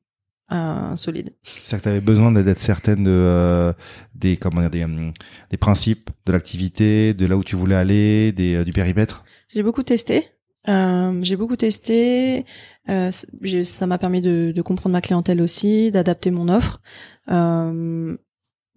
euh, 0.53 0.95
solide. 0.95 1.31
C'est-à-dire 1.43 1.77
que 1.79 1.83
tu 1.83 1.89
avais 1.89 2.01
besoin 2.01 2.31
d'être 2.31 2.57
certaine 2.57 3.03
de 3.03 3.11
euh, 3.11 3.73
des 4.15 4.37
comment 4.37 4.61
dire 4.61 4.69
des, 4.69 4.83
hum, 4.83 5.13
des 5.49 5.57
principes 5.57 6.09
de 6.25 6.31
l'activité, 6.31 7.13
de 7.13 7.25
là 7.25 7.37
où 7.37 7.43
tu 7.43 7.55
voulais 7.55 7.75
aller, 7.75 8.31
des 8.31 8.55
euh, 8.55 8.63
du 8.63 8.71
périmètre? 8.71 9.23
J'ai 9.53 9.63
beaucoup 9.63 9.83
testé. 9.83 10.29
Euh, 10.69 11.19
j'ai 11.21 11.35
beaucoup 11.35 11.55
testé. 11.55 12.45
Euh, 12.89 13.11
ça 13.11 13.87
m'a 13.87 13.97
permis 13.97 14.21
de, 14.21 14.53
de 14.55 14.61
comprendre 14.61 14.93
ma 14.93 15.01
clientèle 15.01 15.41
aussi, 15.41 15.91
d'adapter 15.91 16.31
mon 16.31 16.47
offre. 16.49 16.81
Euh, 17.29 18.15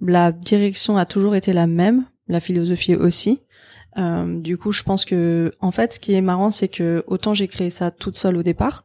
la 0.00 0.32
direction 0.32 0.96
a 0.96 1.06
toujours 1.06 1.36
été 1.36 1.52
la 1.52 1.66
même, 1.66 2.04
la 2.28 2.40
philosophie 2.40 2.96
aussi. 2.96 3.40
Euh, 3.98 4.40
du 4.40 4.58
coup, 4.58 4.72
je 4.72 4.82
pense 4.82 5.04
que, 5.04 5.54
en 5.60 5.70
fait, 5.70 5.94
ce 5.94 6.00
qui 6.00 6.14
est 6.14 6.20
marrant, 6.20 6.50
c'est 6.50 6.68
que 6.68 7.02
autant 7.06 7.34
j'ai 7.34 7.48
créé 7.48 7.70
ça 7.70 7.90
toute 7.90 8.16
seule 8.16 8.36
au 8.36 8.42
départ, 8.42 8.84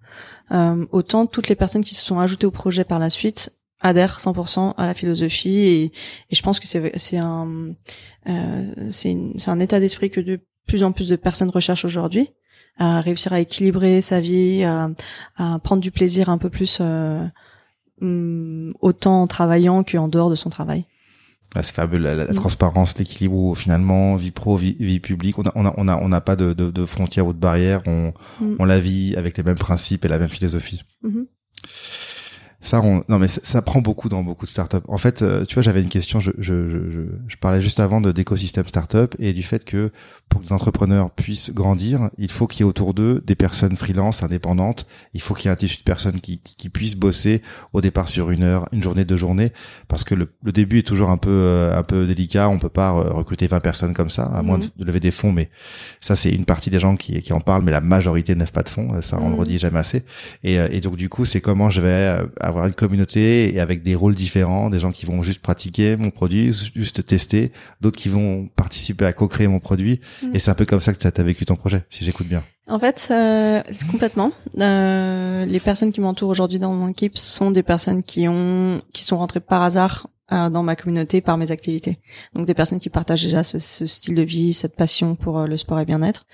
euh, 0.51 0.85
autant 0.91 1.25
toutes 1.25 1.49
les 1.49 1.55
personnes 1.55 1.83
qui 1.83 1.95
se 1.95 2.05
sont 2.05 2.19
ajoutées 2.19 2.47
au 2.47 2.51
projet 2.51 2.83
par 2.83 2.99
la 2.99 3.09
suite 3.09 3.51
adhèrent 3.81 4.19
100% 4.19 4.75
à 4.77 4.85
la 4.85 4.93
philosophie 4.93 5.59
et, 5.59 5.83
et 6.29 6.35
je 6.35 6.41
pense 6.41 6.59
que 6.59 6.67
c'est 6.67 7.17
un 7.17 7.73
euh, 8.29 8.87
c'est 8.89 9.17
un 9.47 9.59
état 9.59 9.79
d'esprit 9.79 10.09
que 10.09 10.21
de 10.21 10.39
plus 10.67 10.83
en 10.83 10.91
plus 10.91 11.09
de 11.09 11.15
personnes 11.15 11.49
recherchent 11.49 11.85
aujourd'hui 11.85 12.29
à 12.77 13.01
réussir 13.01 13.33
à 13.33 13.39
équilibrer 13.39 14.01
sa 14.01 14.21
vie 14.21 14.63
à, 14.63 14.89
à 15.37 15.59
prendre 15.59 15.81
du 15.81 15.91
plaisir 15.91 16.29
un 16.29 16.37
peu 16.37 16.49
plus 16.49 16.77
euh, 16.79 17.25
hum, 18.01 18.73
autant 18.81 19.23
en 19.23 19.27
travaillant 19.27 19.83
qu'en 19.83 20.07
dehors 20.07 20.29
de 20.29 20.35
son 20.35 20.49
travail 20.49 20.85
c'est 21.55 21.73
fabuleux, 21.73 22.03
la, 22.03 22.15
la 22.15 22.33
transparence, 22.33 22.97
l'équilibre 22.97 23.35
où 23.35 23.55
finalement 23.55 24.15
vie 24.15 24.31
pro, 24.31 24.55
vie, 24.57 24.75
vie 24.79 24.99
publique, 25.01 25.37
on 25.37 25.43
a 25.43 25.51
on 25.55 25.65
a 25.65 25.73
on 25.77 25.87
a 25.89 25.97
on 25.97 26.07
n'a 26.07 26.21
pas 26.21 26.35
de, 26.37 26.53
de, 26.53 26.71
de 26.71 26.85
frontières 26.85 27.27
ou 27.27 27.33
de 27.33 27.39
barrières, 27.39 27.81
on 27.85 28.13
Mm. 28.39 28.55
on 28.59 28.65
la 28.65 28.79
vit 28.79 29.15
avec 29.17 29.37
les 29.37 29.43
mêmes 29.43 29.57
principes 29.57 30.05
et 30.05 30.07
la 30.07 30.17
même 30.17 30.29
philosophie. 30.29 30.81
Mhm. 31.03 31.25
Ça, 32.61 32.79
on, 32.81 33.03
non 33.09 33.17
mais 33.17 33.27
ça, 33.27 33.41
ça 33.43 33.61
prend 33.63 33.81
beaucoup 33.81 34.07
dans 34.07 34.23
beaucoup 34.23 34.45
de 34.45 34.51
startups. 34.51 34.77
En 34.87 34.97
fait, 34.99 35.21
euh, 35.23 35.45
tu 35.45 35.55
vois, 35.55 35.63
j'avais 35.63 35.81
une 35.81 35.89
question. 35.89 36.19
Je, 36.19 36.31
je, 36.37 36.69
je, 36.69 36.91
je, 36.91 36.99
je 37.27 37.37
parlais 37.37 37.59
juste 37.61 37.79
avant 37.79 38.01
de 38.01 38.11
d'écosystème 38.11 38.67
startup 38.67 39.15
et 39.19 39.33
du 39.33 39.41
fait 39.43 39.65
que 39.65 39.91
pour 40.29 40.39
que 40.41 40.45
les 40.45 40.53
entrepreneurs 40.53 41.09
puissent 41.11 41.51
grandir, 41.53 42.09
il 42.17 42.31
faut 42.31 42.47
qu'il 42.47 42.59
y 42.59 42.63
ait 42.63 42.69
autour 42.69 42.93
d'eux 42.93 43.21
des 43.25 43.35
personnes 43.35 43.75
freelance, 43.75 44.23
indépendantes. 44.23 44.85
Il 45.13 45.21
faut 45.21 45.33
qu'il 45.33 45.45
y 45.45 45.49
ait 45.49 45.51
un 45.51 45.55
tissu 45.57 45.77
de 45.79 45.83
personnes 45.83 46.21
qui, 46.21 46.39
qui, 46.39 46.55
qui 46.55 46.69
puissent 46.69 46.95
bosser 46.95 47.41
au 47.73 47.81
départ 47.81 48.07
sur 48.07 48.29
une 48.31 48.43
heure, 48.43 48.69
une 48.71 48.81
journée, 48.83 49.03
deux 49.05 49.17
journées, 49.17 49.51
parce 49.87 50.03
que 50.03 50.13
le, 50.15 50.31
le 50.43 50.51
début 50.51 50.79
est 50.79 50.87
toujours 50.87 51.09
un 51.09 51.17
peu 51.17 51.29
euh, 51.31 51.77
un 51.77 51.83
peu 51.83 52.05
délicat. 52.05 52.47
On 52.47 52.59
peut 52.59 52.69
pas 52.69 52.91
euh, 52.91 53.11
recruter 53.11 53.47
20 53.47 53.59
personnes 53.59 53.93
comme 53.93 54.09
ça, 54.11 54.23
à 54.25 54.41
moins 54.43 54.59
de, 54.59 54.65
Mhm. 54.65 54.69
de 54.77 54.85
lever 54.85 54.99
des 54.99 55.11
fonds. 55.11 55.31
Mais 55.33 55.49
ça, 55.99 56.15
c'est 56.15 56.29
une 56.31 56.45
partie 56.45 56.69
des 56.69 56.79
gens 56.79 56.95
qui, 56.95 57.21
qui 57.21 57.33
en 57.33 57.41
parlent, 57.41 57.63
mais 57.63 57.71
la 57.71 57.81
majorité 57.81 58.35
ne 58.35 58.39
lève 58.41 58.51
pas 58.51 58.63
de 58.63 58.69
fonds. 58.69 59.01
Ça, 59.01 59.17
on 59.19 59.29
le 59.29 59.33
Mhm. 59.33 59.39
redit 59.39 59.57
jamais 59.57 59.79
assez. 59.79 60.03
Et, 60.43 60.59
euh, 60.59 60.67
et 60.71 60.79
donc 60.79 60.95
du 60.95 61.09
coup, 61.09 61.25
c'est 61.25 61.41
comment 61.41 61.69
je 61.69 61.81
vais 61.81 61.87
euh, 61.87 62.23
avoir 62.51 62.67
une 62.67 62.73
communauté 62.73 63.53
et 63.53 63.59
avec 63.59 63.81
des 63.83 63.95
rôles 63.95 64.15
différents, 64.15 64.69
des 64.69 64.79
gens 64.79 64.91
qui 64.91 65.05
vont 65.05 65.23
juste 65.23 65.41
pratiquer 65.41 65.95
mon 65.95 66.11
produit, 66.11 66.53
juste 66.75 67.05
tester, 67.05 67.51
d'autres 67.81 67.97
qui 67.97 68.09
vont 68.09 68.47
participer 68.55 69.05
à 69.05 69.13
co-créer 69.13 69.47
mon 69.47 69.59
produit. 69.59 69.99
Mhm. 70.23 70.35
Et 70.35 70.39
c'est 70.39 70.51
un 70.51 70.55
peu 70.55 70.65
comme 70.65 70.81
ça 70.81 70.93
que 70.93 70.99
tu 70.99 71.07
as, 71.07 71.23
vécu 71.23 71.45
ton 71.45 71.55
projet, 71.55 71.83
si 71.89 72.05
j'écoute 72.05 72.27
bien. 72.27 72.43
En 72.67 72.79
fait, 72.79 73.09
euh, 73.11 73.61
complètement. 73.89 74.31
Euh, 74.59 75.45
les 75.45 75.59
personnes 75.59 75.91
qui 75.91 75.99
m'entourent 75.99 76.29
aujourd'hui 76.29 76.59
dans 76.59 76.73
mon 76.73 76.89
équipe 76.89 77.17
sont 77.17 77.51
des 77.51 77.63
personnes 77.63 78.03
qui 78.03 78.27
ont, 78.27 78.81
qui 78.93 79.03
sont 79.03 79.17
rentrées 79.17 79.41
par 79.41 79.61
hasard 79.63 80.07
euh, 80.31 80.49
dans 80.49 80.63
ma 80.63 80.77
communauté 80.77 81.19
par 81.19 81.37
mes 81.37 81.51
activités. 81.51 81.97
Donc 82.33 82.45
des 82.45 82.53
personnes 82.53 82.79
qui 82.79 82.89
partagent 82.89 83.23
déjà 83.23 83.43
ce, 83.43 83.59
ce 83.59 83.85
style 83.85 84.15
de 84.15 84.21
vie, 84.21 84.53
cette 84.53 84.77
passion 84.77 85.15
pour 85.15 85.39
euh, 85.39 85.45
le 85.45 85.57
sport 85.57 85.79
et 85.81 85.85
bien-être, 85.85 86.25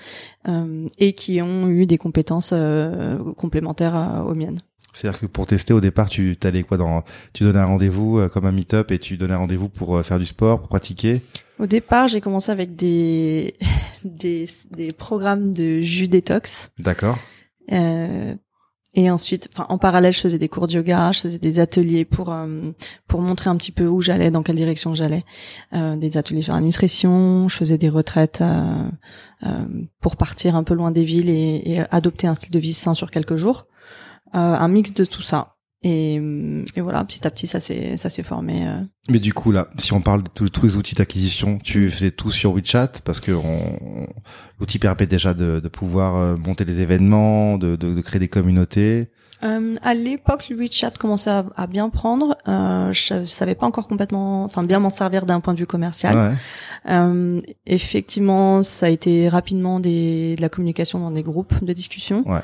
euh, 0.47 0.87
et 0.99 1.13
qui 1.13 1.41
ont 1.41 1.67
eu 1.67 1.87
des 1.87 1.97
compétences 1.97 2.51
euh, 2.53 3.17
complémentaires 3.33 4.23
aux 4.27 4.35
miennes. 4.35 4.59
C'est-à-dire 4.97 5.19
que 5.19 5.25
pour 5.27 5.45
tester 5.45 5.73
au 5.73 5.81
départ, 5.81 6.09
tu 6.09 6.35
t'allais 6.37 6.63
quoi 6.63 6.77
dans, 6.77 7.03
tu 7.33 7.43
donnais 7.43 7.59
un 7.59 7.65
rendez-vous 7.65 8.17
euh, 8.17 8.29
comme 8.29 8.45
un 8.45 8.51
meet-up 8.51 8.91
et 8.91 8.97
tu 8.97 9.15
donnais 9.17 9.35
un 9.35 9.37
rendez-vous 9.37 9.69
pour 9.69 9.95
euh, 9.95 10.03
faire 10.03 10.17
du 10.17 10.25
sport, 10.25 10.59
pour 10.59 10.69
pratiquer? 10.69 11.21
Au 11.59 11.67
départ, 11.67 12.07
j'ai 12.07 12.19
commencé 12.19 12.51
avec 12.51 12.75
des, 12.75 13.53
des, 14.03 14.49
des 14.71 14.91
programmes 14.91 15.53
de 15.53 15.81
jus 15.81 16.07
détox. 16.07 16.71
D'accord. 16.79 17.19
Euh, 17.71 18.33
et 18.95 19.11
ensuite, 19.11 19.49
enfin, 19.53 19.67
en 19.69 19.77
parallèle, 19.77 20.11
je 20.11 20.19
faisais 20.19 20.39
des 20.39 20.49
cours 20.49 20.65
de 20.65 20.73
yoga, 20.73 21.11
je 21.11 21.19
faisais 21.19 21.37
des 21.37 21.59
ateliers 21.59 22.03
pour 22.03 22.33
euh, 22.33 22.71
pour 23.07 23.21
montrer 23.21 23.51
un 23.51 23.55
petit 23.55 23.71
peu 23.71 23.85
où 23.85 24.01
j'allais, 24.01 24.31
dans 24.31 24.41
quelle 24.41 24.55
direction 24.55 24.95
j'allais. 24.95 25.23
Euh, 25.73 25.95
des 25.95 26.17
ateliers 26.17 26.41
sur 26.41 26.53
la 26.53 26.61
nutrition, 26.61 27.47
je 27.47 27.55
faisais 27.55 27.77
des 27.77 27.89
retraites 27.89 28.41
euh, 28.41 28.89
euh, 29.43 29.65
pour 30.01 30.15
partir 30.15 30.55
un 30.55 30.63
peu 30.63 30.73
loin 30.73 30.89
des 30.89 31.03
villes 31.03 31.29
et, 31.29 31.61
et 31.65 31.79
adopter 31.91 32.25
un 32.25 32.33
style 32.33 32.49
de 32.49 32.57
vie 32.57 32.73
sain 32.73 32.95
sur 32.95 33.11
quelques 33.11 33.35
jours. 33.35 33.67
Euh, 34.35 34.37
un 34.39 34.67
mix 34.67 34.93
de 34.93 35.05
tout 35.05 35.21
ça. 35.21 35.53
Et, 35.83 36.15
et 36.75 36.81
voilà, 36.81 37.03
petit 37.05 37.25
à 37.27 37.29
petit, 37.31 37.45
ça 37.45 37.59
s'est 37.59 37.97
ça 37.97 38.09
s'est 38.09 38.23
formé. 38.23 38.67
euh. 38.67 38.81
Mais 39.09 39.19
du 39.19 39.31
coup 39.33 39.51
là, 39.51 39.67
si 39.77 39.93
on 39.93 40.01
parle 40.01 40.23
de 40.23 40.47
tous- 40.47 40.63
les 40.63 40.75
outils 40.75 40.95
d'acquisition, 40.95 41.59
tu 41.59 41.89
faisais 41.91 42.09
tout 42.11 42.31
sur 42.31 42.51
WeChat 42.53 42.93
parce 43.05 43.19
que 43.19 43.31
l'outil 44.59 44.79
permet 44.79 45.05
déjà 45.05 45.33
de, 45.33 45.59
de 45.59 45.67
pouvoir 45.67 46.15
euh, 46.15 46.35
monter 46.35 46.65
des 46.65 46.79
événements, 46.79 47.57
de, 47.57 47.75
de, 47.75 47.93
de 47.93 48.01
créer 48.01 48.19
des 48.19 48.27
communautés. 48.27 49.09
Euh, 49.43 49.75
à 49.83 49.93
l'époque, 49.93 50.49
le 50.49 50.57
WeChat 50.57 50.91
commençait 50.91 51.29
à, 51.29 51.45
à 51.55 51.67
bien 51.67 51.89
prendre. 51.89 52.37
Euh, 52.47 52.91
je, 52.91 53.19
je 53.19 53.23
savais 53.25 53.55
pas 53.55 53.65
encore 53.65 53.87
complètement, 53.87 54.43
enfin 54.43 54.63
bien 54.63 54.79
m'en 54.79 54.89
servir 54.89 55.25
d'un 55.25 55.39
point 55.39 55.53
de 55.53 55.59
vue 55.59 55.67
commercial. 55.67 56.15
Ouais. 56.15 56.35
Euh, 56.89 57.41
effectivement, 57.65 58.63
ça 58.63 58.87
a 58.87 58.89
été 58.89 59.29
rapidement 59.29 59.79
des, 59.79 60.35
de 60.35 60.41
la 60.41 60.49
communication 60.49 60.99
dans 60.99 61.11
des 61.11 61.23
groupes 61.23 61.63
de 61.63 61.73
discussion. 61.73 62.23
Ouais. 62.27 62.39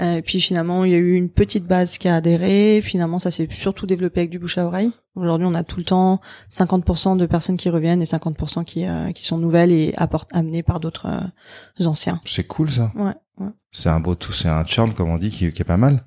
Euh, 0.00 0.20
puis 0.22 0.40
finalement, 0.40 0.84
il 0.84 0.92
y 0.92 0.94
a 0.94 0.98
eu 0.98 1.14
une 1.14 1.30
petite 1.30 1.64
base 1.64 1.98
qui 1.98 2.08
a 2.08 2.16
adhéré. 2.16 2.80
Finalement, 2.82 3.18
ça 3.18 3.30
s'est 3.30 3.48
surtout 3.50 3.86
développé 3.86 4.20
avec 4.20 4.30
du 4.30 4.38
bouche 4.38 4.58
à 4.58 4.66
oreille. 4.66 4.92
Aujourd'hui, 5.14 5.46
on 5.46 5.54
a 5.54 5.62
tout 5.62 5.78
le 5.78 5.84
temps 5.84 6.20
50% 6.52 7.16
de 7.16 7.24
personnes 7.24 7.56
qui 7.56 7.70
reviennent 7.70 8.02
et 8.02 8.06
50% 8.06 8.64
qui, 8.64 8.86
euh, 8.86 9.12
qui 9.12 9.24
sont 9.24 9.38
nouvelles 9.38 9.72
et 9.72 9.94
apportent, 9.96 10.28
amenées 10.34 10.62
par 10.62 10.78
d'autres 10.78 11.06
euh, 11.06 11.86
anciens. 11.86 12.20
C'est 12.26 12.46
cool 12.46 12.70
ça. 12.70 12.92
Ouais, 12.94 13.14
ouais. 13.38 13.50
C'est 13.72 13.88
un 13.88 14.00
beau 14.00 14.14
tout, 14.14 14.32
c'est 14.32 14.48
un 14.48 14.64
churn 14.64 14.92
comme 14.92 15.08
on 15.08 15.16
dit 15.16 15.30
qui, 15.30 15.50
qui 15.52 15.62
est 15.62 15.64
pas 15.64 15.78
mal. 15.78 16.04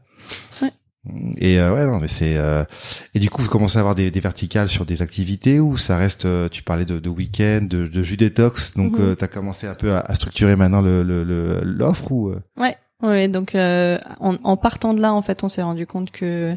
Ouais. 0.61 0.71
Et 1.37 1.59
euh, 1.59 1.73
ouais, 1.73 1.85
non, 1.87 1.99
mais 1.99 2.07
c'est 2.09 2.35
euh, 2.37 2.63
et 3.15 3.19
du 3.19 3.29
coup, 3.29 3.41
vous 3.41 3.49
commencez 3.49 3.77
à 3.77 3.79
avoir 3.79 3.95
des, 3.95 4.11
des 4.11 4.19
verticales 4.19 4.67
sur 4.67 4.85
des 4.85 5.01
activités 5.01 5.59
ou 5.59 5.77
ça 5.77 5.97
reste. 5.97 6.25
euh, 6.25 6.49
tu 6.49 6.61
parlais 6.61 6.85
de, 6.85 6.99
de 6.99 7.09
week-end, 7.09 7.61
de, 7.63 7.87
de 7.87 8.03
jus 8.03 8.17
détox, 8.17 8.75
donc 8.75 8.93
euh, 8.99 9.15
t'as 9.15 9.27
commencé 9.27 9.65
un 9.67 9.75
peu 9.75 9.93
à, 9.93 9.99
à 10.01 10.13
structurer 10.15 10.55
maintenant 10.55 10.81
le 10.81 11.01
le- 11.03 11.23
le- 11.23 11.61
l'offre 11.63 12.11
ou 12.11 12.33
Ouais. 12.57 12.75
Ouais, 13.01 13.27
donc 13.29 13.55
euh, 13.55 13.97
en, 14.19 14.35
en 14.43 14.57
partant 14.57 14.93
de 14.93 15.01
là, 15.01 15.13
en 15.13 15.21
fait, 15.21 15.43
on 15.43 15.47
s'est 15.47 15.61
rendu 15.61 15.87
compte 15.87 16.11
que 16.11 16.55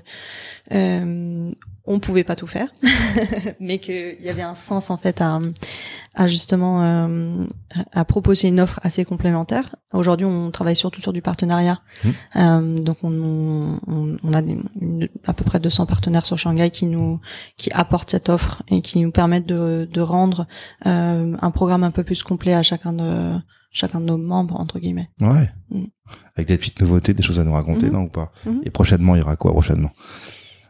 euh, 0.73 1.51
on 1.85 1.99
pouvait 2.01 2.25
pas 2.25 2.37
tout 2.37 2.47
faire, 2.47 2.69
mais 3.61 3.79
qu'il 3.79 4.17
y 4.21 4.29
avait 4.29 4.43
un 4.43 4.55
sens 4.55 4.91
en 4.91 4.97
fait 4.97 5.21
à, 5.21 5.41
à 6.15 6.27
justement 6.27 6.83
euh, 6.83 7.45
à 7.93 8.05
proposer 8.05 8.49
une 8.49 8.61
offre 8.61 8.81
assez 8.83 9.05
complémentaire. 9.05 9.77
Aujourd'hui, 9.93 10.27
on 10.27 10.51
travaille 10.51 10.77
surtout 10.77 11.01
sur 11.01 11.13
du 11.13 11.23
partenariat, 11.23 11.81
Mhm. 12.05 12.13
Euh, 12.37 12.79
donc 12.79 12.99
on, 13.05 13.79
on, 13.87 14.17
on 14.23 14.33
a 14.33 14.43
des, 14.43 14.57
une- 14.81 15.09
à 15.27 15.35
peu 15.35 15.45
près 15.45 15.61
200 15.61 15.87
partenaires 15.87 16.27
sur 16.27 16.39
Shanghai 16.39 16.71
qui 16.71 16.87
nous 16.87 17.21
qui 17.57 17.71
apportent 17.73 18.11
cette 18.11 18.29
offre 18.29 18.63
et 18.69 18.81
qui 18.81 19.01
nous 19.01 19.11
permettent 19.13 19.47
de, 19.47 19.89
de 19.93 20.01
rendre 20.01 20.47
euh, 20.87 21.37
un 21.41 21.51
programme 21.53 21.85
un 21.85 21.91
peu 21.93 22.03
plus 22.05 22.23
complet 22.25 22.55
à 22.55 22.63
chacun 22.63 22.93
de 22.93 23.33
chacun 23.73 24.01
de 24.01 24.07
nos 24.07 24.19
membres 24.19 24.61
entre 24.61 24.79
guillemets. 24.79 25.09
Ouais. 25.21 25.51
Mm. 25.71 25.85
Avec 26.37 26.49
des 26.49 26.57
petites 26.59 26.81
nouveautés, 26.81 27.15
des 27.15 27.23
choses 27.23 27.41
à 27.41 27.45
nous 27.45 27.53
raconter, 27.53 27.87
Mhm. 27.87 27.93
non 27.93 28.03
ou 28.03 28.09
pas 28.09 28.33
Mhm. 28.47 28.61
Et 28.65 28.71
prochainement, 28.71 29.15
il 29.17 29.21
y 29.21 29.23
aura 29.23 29.37
quoi 29.37 29.53
prochainement? 29.53 29.91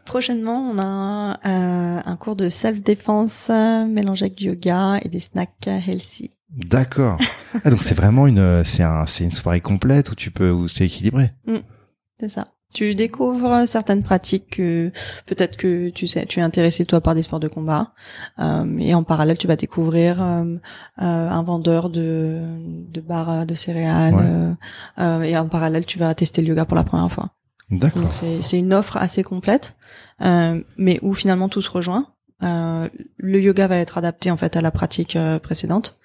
Prochainement, 0.05 0.69
on 0.71 0.77
a 0.79 1.39
euh, 1.45 2.01
un 2.05 2.15
cours 2.17 2.35
de 2.35 2.49
self-défense 2.49 3.49
euh, 3.49 3.85
mélangé 3.85 4.25
avec 4.25 4.37
du 4.37 4.47
yoga 4.47 4.97
et 5.01 5.07
des 5.09 5.19
snacks 5.21 5.67
euh, 5.67 5.79
healthy. 5.87 6.31
D'accord. 6.49 7.17
ah, 7.63 7.69
donc 7.69 7.81
c'est 7.81 7.95
vraiment 7.95 8.27
une 8.27 8.63
c'est 8.65 8.83
un 8.83 9.05
c'est 9.07 9.23
une 9.23 9.31
soirée 9.31 9.61
complète 9.61 10.11
où 10.11 10.15
tu 10.15 10.29
peux 10.29 10.51
où 10.51 10.67
c'est 10.67 10.85
équilibré. 10.85 11.31
C'est 12.19 12.29
ça. 12.29 12.52
Tu 12.73 12.95
découvres 12.95 13.67
certaines 13.67 14.01
pratiques 14.03 14.49
que 14.57 14.91
peut-être 15.25 15.57
que 15.57 15.89
tu 15.89 16.07
sais, 16.07 16.25
tu 16.25 16.39
es 16.39 16.41
intéressé 16.41 16.85
toi 16.85 17.01
par 17.01 17.13
des 17.15 17.21
sports 17.23 17.39
de 17.39 17.47
combat, 17.47 17.93
euh, 18.39 18.77
et 18.79 18.93
en 18.95 19.03
parallèle 19.03 19.37
tu 19.37 19.47
vas 19.47 19.55
découvrir 19.55 20.21
euh, 20.21 20.43
euh, 20.43 21.29
un 21.29 21.43
vendeur 21.43 21.89
de 21.89 22.41
de 22.91 23.01
barres 23.01 23.45
de 23.45 23.53
céréales, 23.53 24.15
Ouais. 24.15 24.21
euh, 24.25 24.53
euh, 24.99 25.21
et 25.21 25.37
en 25.37 25.47
parallèle 25.47 25.85
tu 25.85 25.99
vas 25.99 26.13
tester 26.15 26.41
le 26.41 26.47
yoga 26.49 26.65
pour 26.65 26.75
la 26.75 26.83
première 26.83 27.11
fois. 27.11 27.29
D'accord. 27.69 28.09
C'est 28.41 28.57
une 28.59 28.73
offre 28.73 28.97
assez 28.97 29.23
complète, 29.23 29.75
euh, 30.21 30.61
mais 30.77 30.99
où 31.01 31.13
finalement 31.13 31.49
tout 31.49 31.61
se 31.61 31.69
rejoint. 31.69 32.07
Euh, 32.43 32.89
le 33.17 33.39
yoga 33.41 33.67
va 33.67 33.77
être 33.77 33.97
adapté 33.97 34.29
en 34.29 34.37
fait 34.37 34.55
à 34.57 34.61
la 34.61 34.69
pratique 34.71 35.17
précédente 35.41 35.97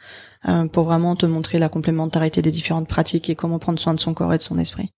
euh, 0.48 0.66
pour 0.66 0.84
vraiment 0.84 1.16
te 1.16 1.26
montrer 1.26 1.58
la 1.58 1.68
complémentarité 1.68 2.42
des 2.42 2.50
différentes 2.52 2.86
pratiques 2.88 3.28
et 3.28 3.34
comment 3.34 3.58
prendre 3.58 3.78
soin 3.80 3.92
de 3.92 4.00
son 4.00 4.14
corps 4.14 4.32
et 4.32 4.38
de 4.38 4.42
son 4.42 4.56
esprit. 4.58 4.92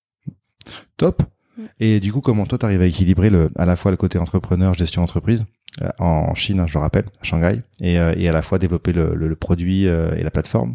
Top. 0.99 1.23
Mm. 1.61 1.65
Et 1.81 2.01
du 2.01 2.13
coup, 2.13 2.21
comment 2.21 2.47
toi 2.47 2.59
t'arrives 2.59 2.83
à 2.83 2.87
équilibrer 2.87 3.31
le 3.31 3.51
à 3.57 3.67
la 3.67 3.77
fois 3.77 3.91
le 3.91 3.97
côté 3.97 4.19
entrepreneur, 4.19 4.75
gestion 4.75 5.03
entreprise 5.03 5.45
euh, 5.83 5.89
en 5.99 6.35
Chine, 6.35 6.61
hein, 6.61 6.67
je 6.67 6.75
le 6.75 6.81
rappelle, 6.81 7.05
à 7.21 7.25
Shanghai, 7.25 7.61
et, 7.81 7.99
euh, 7.99 8.15
et 8.17 8.29
à 8.29 8.33
la 8.33 8.43
fois 8.43 8.59
développer 8.59 8.93
le, 8.93 9.15
le, 9.15 9.29
le 9.29 9.37
produit 9.37 9.87
euh, 9.87 10.15
et 10.17 10.23
la 10.23 10.31
plateforme? 10.31 10.75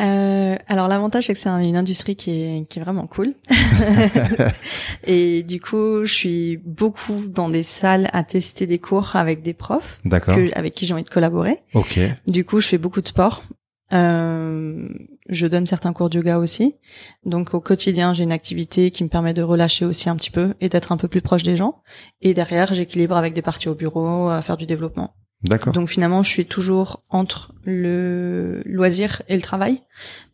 Euh, 0.00 0.56
alors 0.68 0.88
l'avantage 0.88 1.26
c'est 1.26 1.34
que 1.34 1.40
c'est 1.40 1.48
un- 1.50 1.62
une 1.62 1.76
industrie 1.76 2.16
qui 2.16 2.30
est, 2.30 2.66
qui 2.68 2.78
est 2.78 2.82
vraiment 2.82 3.06
cool. 3.06 3.34
et 5.06 5.42
du 5.42 5.60
coup, 5.60 6.04
je 6.04 6.12
suis 6.12 6.56
beaucoup 6.58 7.24
dans 7.26 7.48
des 7.50 7.62
salles 7.62 8.08
à 8.12 8.22
tester 8.22 8.66
des 8.66 8.78
cours 8.78 9.16
avec 9.16 9.42
des 9.42 9.52
profs 9.52 10.00
que, 10.36 10.56
avec 10.58 10.74
qui 10.74 10.86
j'ai 10.86 10.94
envie 10.94 11.02
de 11.04 11.08
collaborer. 11.08 11.58
Ok. 11.74 11.98
Du 12.26 12.44
coup, 12.44 12.60
je 12.60 12.68
fais 12.68 12.78
beaucoup 12.78 13.00
de 13.00 13.08
sport. 13.08 13.44
Euh, 13.92 14.88
je 15.28 15.46
donne 15.46 15.66
certains 15.66 15.92
cours 15.92 16.10
de 16.10 16.16
yoga 16.18 16.38
aussi. 16.38 16.76
Donc 17.24 17.54
au 17.54 17.60
quotidien, 17.60 18.12
j'ai 18.14 18.22
une 18.24 18.32
activité 18.32 18.90
qui 18.90 19.04
me 19.04 19.08
permet 19.08 19.34
de 19.34 19.42
relâcher 19.42 19.84
aussi 19.84 20.08
un 20.08 20.16
petit 20.16 20.30
peu 20.30 20.54
et 20.60 20.68
d'être 20.68 20.92
un 20.92 20.96
peu 20.96 21.08
plus 21.08 21.20
proche 21.22 21.42
des 21.42 21.56
gens. 21.56 21.82
Et 22.20 22.34
derrière, 22.34 22.72
j'équilibre 22.72 23.16
avec 23.16 23.34
des 23.34 23.42
parties 23.42 23.68
au 23.68 23.74
bureau, 23.74 24.28
à 24.28 24.42
faire 24.42 24.56
du 24.56 24.66
développement. 24.66 25.14
D'accord. 25.42 25.72
Donc 25.72 25.88
finalement, 25.88 26.22
je 26.22 26.30
suis 26.30 26.44
toujours 26.46 27.00
entre 27.08 27.52
le 27.64 28.62
loisir 28.66 29.22
et 29.28 29.36
le 29.36 29.42
travail. 29.42 29.80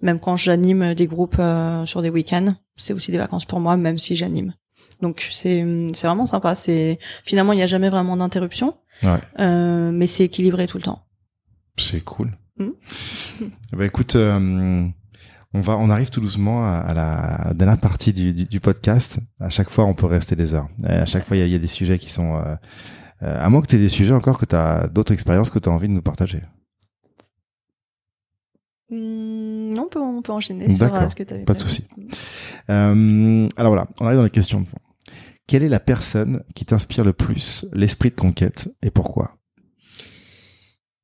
Même 0.03 0.19
quand 0.19 0.37
j'anime 0.37 0.95
des 0.95 1.07
groupes 1.07 1.37
euh, 1.39 1.87
sur 1.87 2.03
des 2.03 2.11
week-ends, 2.11 2.55
c'est 2.75 2.93
aussi 2.93 3.13
des 3.13 3.19
vacances 3.19 3.45
pour 3.45 3.61
moi, 3.61 3.77
même 3.77 3.99
si 3.99 4.17
j'anime. 4.17 4.55
Donc 5.03 5.29
c'est 5.31 5.65
c'est 5.93 6.07
vraiment 6.07 6.27
sympa. 6.27 6.55
C'est 6.55 6.99
finalement 7.25 7.53
il 7.53 7.57
n'y 7.57 7.63
a 7.63 7.67
jamais 7.69 7.91
vraiment 7.91 8.17
d'interruption, 8.17 8.75
Ouais. 9.03 9.21
euh, 9.39 9.93
mais 9.93 10.07
c'est 10.09 10.25
équilibré 10.25 10.67
tout 10.67 10.79
le 10.79 10.83
temps. 10.83 11.03
C'est 11.77 12.03
cool. 12.03 12.33
Mm. 12.59 12.71
Eh 13.73 13.77
ben, 13.77 13.85
écoute, 13.85 14.17
euh, 14.17 14.87
on 15.55 15.61
va, 15.61 15.77
on 15.77 15.91
arrive 15.91 16.11
tout 16.11 16.21
doucement 16.21 16.67
à, 16.67 16.79
à 16.79 16.95
la 16.95 17.55
dernière 17.55 17.79
partie 17.79 18.13
du, 18.13 18.33
du, 18.33 18.47
du 18.47 18.61
podcast. 18.61 19.19
À 19.41 19.51
chaque 19.51 19.71
fois, 19.71 19.85
on 19.85 19.95
peut 19.95 20.07
rester 20.07 20.37
des 20.37 20.55
heures. 20.55 20.69
À 20.85 21.07
chaque 21.07 21.25
fois, 21.25 21.37
il 21.37 21.41
y 21.41 21.43
a, 21.43 21.47
il 21.47 21.53
y 21.53 21.55
a 21.55 21.59
des 21.59 21.69
sujets 21.69 21.99
qui 21.99 22.11
sont, 22.11 22.37
euh, 22.37 22.55
euh, 23.23 23.45
à 23.45 23.49
moins 23.51 23.61
que 23.61 23.67
tu 23.67 23.77
aies 23.77 23.81
des 23.81 23.89
sujets 23.89 24.15
encore 24.15 24.39
que 24.39 24.47
tu 24.47 24.57
as 24.57 24.87
d'autres 24.89 25.13
expériences 25.13 25.51
que 25.51 25.59
tu 25.59 25.69
as 25.69 25.73
envie 25.73 25.89
de 25.89 25.93
nous 25.93 26.03
partager. 26.03 26.43
Hmm, 28.89 29.73
on 29.77 29.89
peut 29.91 30.01
on 30.01 30.23
peut 30.23 30.33
enchaîner 30.33 30.71
sur 30.71 31.11
ce 31.11 31.15
que 31.17 31.25
tu 31.25 31.35
avais 31.35 31.45
pas 31.45 31.55
de 31.55 31.59
souci. 31.59 31.89
Alors 32.69 33.73
voilà, 33.73 33.89
on 34.01 34.07
arrive 34.07 34.19
dans 34.19 34.25
les 34.25 34.31
questions 34.31 34.61
de 34.61 34.67
fond. 34.67 34.79
Quelle 35.49 35.63
est 35.63 35.69
la 35.69 35.81
personne 35.81 36.43
qui 36.55 36.65
t'inspire 36.65 37.05
le 37.05 37.13
plus? 37.13 37.67
L'esprit 37.73 38.11
de 38.11 38.17
conquête 38.17 38.69
et 38.83 38.91
pourquoi? 38.91 39.37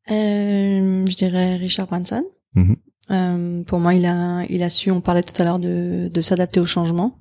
Je 0.08 1.16
dirais 1.16 1.56
Richard 1.56 1.86
Branson. 1.86 2.24
Mhm. 2.54 2.76
Euh, 3.10 3.62
pour 3.64 3.80
moi, 3.80 3.94
il 3.94 4.06
a, 4.06 4.44
il 4.48 4.62
a 4.62 4.70
su. 4.70 4.90
On 4.90 5.00
parlait 5.00 5.22
tout 5.22 5.40
à 5.40 5.44
l'heure 5.44 5.58
de, 5.58 6.08
de 6.12 6.20
s'adapter 6.20 6.60
au 6.60 6.64
changement 6.66 7.18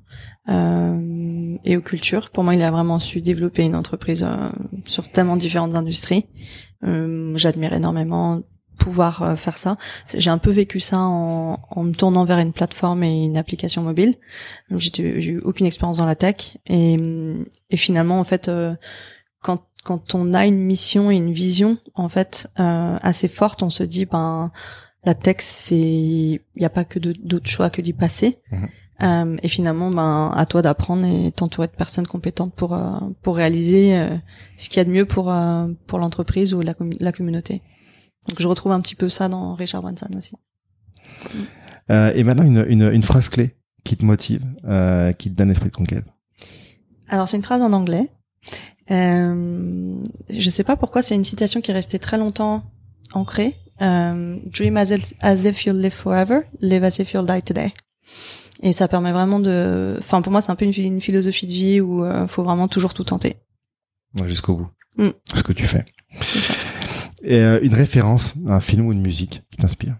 euh, 0.49 1.57
et 1.65 1.75
aux 1.75 1.81
cultures. 1.81 2.29
Pour 2.29 2.43
moi, 2.43 2.55
il 2.55 2.61
a 2.61 2.71
vraiment 2.71 2.99
su 2.99 3.21
développer 3.21 3.63
une 3.63 3.75
entreprise 3.75 4.23
euh, 4.23 4.49
sur 4.85 5.09
tellement 5.09 5.37
différentes 5.37 5.75
industries. 5.75 6.25
Euh, 6.83 7.33
J'admire 7.35 7.73
énormément 7.73 8.41
pouvoir 8.77 9.21
euh, 9.21 9.35
faire 9.35 9.57
ça. 9.57 9.77
J'ai 10.17 10.29
un 10.29 10.37
peu 10.37 10.49
vécu 10.51 10.79
ça 10.79 10.99
en, 10.99 11.59
en 11.69 11.83
me 11.83 11.93
tournant 11.93 12.25
vers 12.25 12.39
une 12.39 12.53
plateforme 12.53 13.03
et 13.03 13.25
une 13.25 13.37
application 13.37 13.81
mobile. 13.81 14.15
J'ai 14.71 15.31
eu 15.31 15.39
aucune 15.39 15.65
expérience 15.65 15.97
dans 15.97 16.05
la 16.05 16.15
tech 16.15 16.57
et, 16.67 16.97
et 17.69 17.77
finalement, 17.77 18.19
en 18.19 18.23
fait, 18.23 18.47
euh, 18.47 18.75
quand 19.41 19.63
quand 19.83 20.15
on 20.15 20.33
a 20.33 20.45
une 20.45 20.59
mission 20.59 21.11
et 21.11 21.17
une 21.17 21.31
vision 21.31 21.77
en 21.95 22.09
fait 22.09 22.49
euh, 22.59 22.97
assez 23.01 23.27
forte, 23.27 23.63
on 23.63 23.69
se 23.69 23.83
dit 23.83 24.05
ben 24.05 24.51
la 25.03 25.15
tech 25.15 25.37
c'est 25.39 25.75
il 25.75 26.41
y 26.55 26.65
a 26.65 26.69
pas 26.69 26.85
que 26.85 26.99
d'autres 26.99 27.47
choix 27.47 27.69
que 27.69 27.81
d'y 27.81 27.93
passer. 27.93 28.39
Mhm. 28.51 28.69
Euh, 29.03 29.37
et 29.41 29.47
finalement, 29.47 29.89
ben 29.89 30.31
à 30.35 30.45
toi 30.45 30.61
d'apprendre 30.61 31.05
et 31.05 31.31
t'entourer 31.31 31.65
de 31.67 31.71
personnes 31.71 32.05
compétentes 32.05 32.53
pour 32.53 32.75
euh, 32.75 32.99
pour 33.23 33.35
réaliser 33.35 33.97
euh, 33.97 34.15
ce 34.57 34.69
qu'il 34.69 34.77
y 34.77 34.81
a 34.81 34.85
de 34.85 34.91
mieux 34.91 35.05
pour 35.05 35.33
pour 35.87 35.97
l'entreprise 35.99 36.53
ou 36.53 36.61
la, 36.61 36.75
la 36.99 37.11
communauté. 37.11 37.63
Donc 38.29 38.39
je 38.39 38.47
retrouve 38.47 38.71
un 38.71 38.79
petit 38.81 38.93
peu 38.93 39.09
ça 39.09 39.27
dans 39.27 39.55
Richard 39.55 39.81
Branson 39.81 40.09
aussi. 40.15 40.35
Euh, 41.89 42.13
Et 42.13 42.23
maintenant, 42.23 42.43
une, 42.43 42.63
une, 42.67 42.93
une 42.93 43.03
phrase 43.03 43.29
clé 43.29 43.57
qui 43.83 43.97
te 43.97 44.05
motive, 44.05 44.45
euh, 44.65 45.11
qui 45.13 45.31
te 45.31 45.35
donne 45.35 45.49
l'esprit 45.49 45.69
de 45.69 45.75
conquête. 45.75 46.05
Alors 47.09 47.27
c'est 47.27 47.37
une 47.37 47.43
phrase 47.43 47.63
en 47.63 47.73
anglais. 47.73 48.11
Euh, 48.91 49.95
je 50.29 50.49
sais 50.49 50.63
pas 50.63 50.75
pourquoi 50.75 51.01
c'est 51.01 51.15
une 51.15 51.23
citation 51.23 51.61
qui 51.61 51.71
est 51.71 51.73
restée 51.73 51.99
très 51.99 52.17
longtemps 52.17 52.63
ancrée. 53.13 53.55
Euh, 53.81 54.37
Dream 54.45 54.77
as 54.77 54.91
if, 54.91 55.13
as 55.21 55.45
if 55.45 55.65
you'll 55.65 55.79
live 55.79 55.93
forever, 55.93 56.41
live 56.61 56.83
as 56.83 56.99
if 56.99 57.13
you'll 57.13 57.25
die 57.25 57.41
today. 57.41 57.73
Et 58.61 58.73
ça 58.73 58.87
permet 58.87 59.11
vraiment 59.11 59.39
de, 59.39 59.95
enfin 59.99 60.21
pour 60.21 60.31
moi 60.31 60.41
c'est 60.41 60.51
un 60.51 60.55
peu 60.55 60.65
une, 60.65 60.73
une 60.77 61.01
philosophie 61.01 61.47
de 61.47 61.51
vie 61.51 61.81
où 61.81 62.03
euh, 62.03 62.27
faut 62.27 62.43
vraiment 62.43 62.67
toujours 62.67 62.93
tout 62.93 63.03
tenter. 63.03 63.37
Ouais, 64.19 64.27
Jusqu'au 64.27 64.55
bout. 64.55 64.67
Mm. 64.97 65.09
Ce 65.33 65.41
que 65.41 65.53
tu 65.53 65.65
fais. 65.65 65.85
Et 67.23 67.39
euh, 67.39 67.59
une 67.63 67.73
référence, 67.73 68.33
un 68.47 68.59
film 68.59 68.85
ou 68.85 68.91
une 68.91 69.01
musique 69.01 69.41
qui 69.49 69.57
t'inspire? 69.57 69.97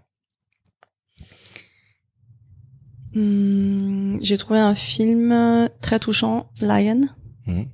Hum, 3.16 4.18
J'ai 4.22 4.38
trouvé 4.38 4.60
un 4.60 4.74
film 4.74 5.68
très 5.80 5.98
touchant, 5.98 6.50
Lion, 6.60 7.02
Mhm. 7.46 7.66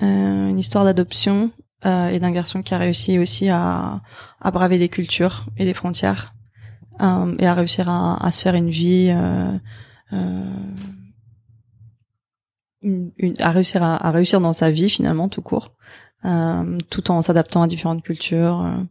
Euh, 0.00 0.48
une 0.48 0.58
histoire 0.58 0.84
d'adoption 0.84 1.50
euh, 1.84 2.08
et 2.08 2.18
d'un 2.20 2.30
garçon 2.30 2.62
qui 2.62 2.72
a 2.74 2.78
réussi 2.78 3.18
aussi 3.18 3.48
à, 3.50 4.00
à 4.40 4.50
braver 4.50 4.78
des 4.78 4.88
cultures 4.88 5.46
et 5.58 5.64
des 5.64 5.74
frontières 5.74 6.32
euh, 7.02 7.36
et 7.38 7.46
à 7.46 7.54
réussir 7.54 7.88
à, 7.88 8.24
à 8.24 8.30
se 8.30 8.40
faire 8.42 8.54
une 8.54 8.70
vie, 8.70 9.10
une- 12.82 13.12
une- 13.18 13.40
à 13.40 13.50
réussir 13.50 13.82
à, 13.82 14.04
à 14.06 14.10
réussir 14.10 14.40
dans 14.40 14.52
sa 14.52 14.70
vie 14.70 14.90
finalement 14.90 15.28
tout 15.28 15.42
court, 15.42 15.74
euh, 16.24 16.78
tout 16.90 17.10
en 17.10 17.22
s'adaptant 17.22 17.62
à 17.62 17.66
différentes 17.66 18.02
cultures. 18.02 18.62
euh, 18.64 18.82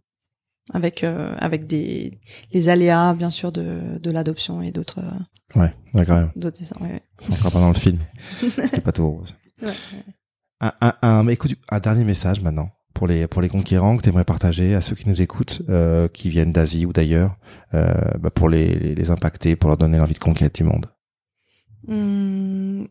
avec 0.74 1.04
euh, 1.04 1.36
avec 1.40 1.66
des 1.68 2.20
les 2.54 2.70
aléas 2.70 3.14
bien 3.16 3.30
sûr 3.32 3.52
de 3.52 3.98
de 3.98 4.12
l'adoption 4.12 4.62
et 4.62 4.72
d'autres 4.72 5.02
Ouais, 5.56 5.74
même. 5.94 6.32
d'autres 6.38 6.60
dessins, 6.60 6.78
ouais, 6.80 6.92
ouais. 6.92 7.00
On 7.30 7.34
sera 7.36 7.52
pas 7.52 7.60
dans 7.60 7.70
le 7.74 7.80
film. 7.80 7.98
C'était 8.40 8.80
pas 8.80 8.94
tout 8.94 9.10
rose. 9.10 9.36
Ouais, 9.62 9.74
Un, 10.62 10.74
un, 10.82 10.93
un, 11.02 11.28
écoute, 11.28 11.56
un 11.69 11.80
dernier 11.80 12.04
message 12.04 12.41
maintenant 12.41 12.69
pour 12.93 13.08
les 13.08 13.26
pour 13.28 13.41
les 13.41 13.50
conquérants 13.50 13.97
que 13.97 14.04
tu 14.04 14.10
aimerais 14.10 14.26
partager 14.26 14.76
à 14.76 14.82
ceux 14.82 14.95
qui 14.95 15.10
nous 15.10 15.21
écoutent, 15.21 15.63
euh, 15.69 16.08
qui 16.08 16.30
viennent 16.30 16.52
d'Asie 16.54 16.86
ou 16.86 16.93
d'ailleurs, 16.93 17.36
euh, 17.74 17.93
bah, 18.19 18.30
pour 18.30 18.47
les, 18.47 18.76
les 18.76 18.93
les 18.95 19.10
impacter, 19.12 19.56
pour 19.56 19.69
leur 19.69 19.78
donner 19.78 19.97
l'envie 19.97 20.13
de 20.13 20.19
conquête 20.19 20.54
du 20.56 20.63
monde. 20.63 20.86
Hum, 21.88 22.88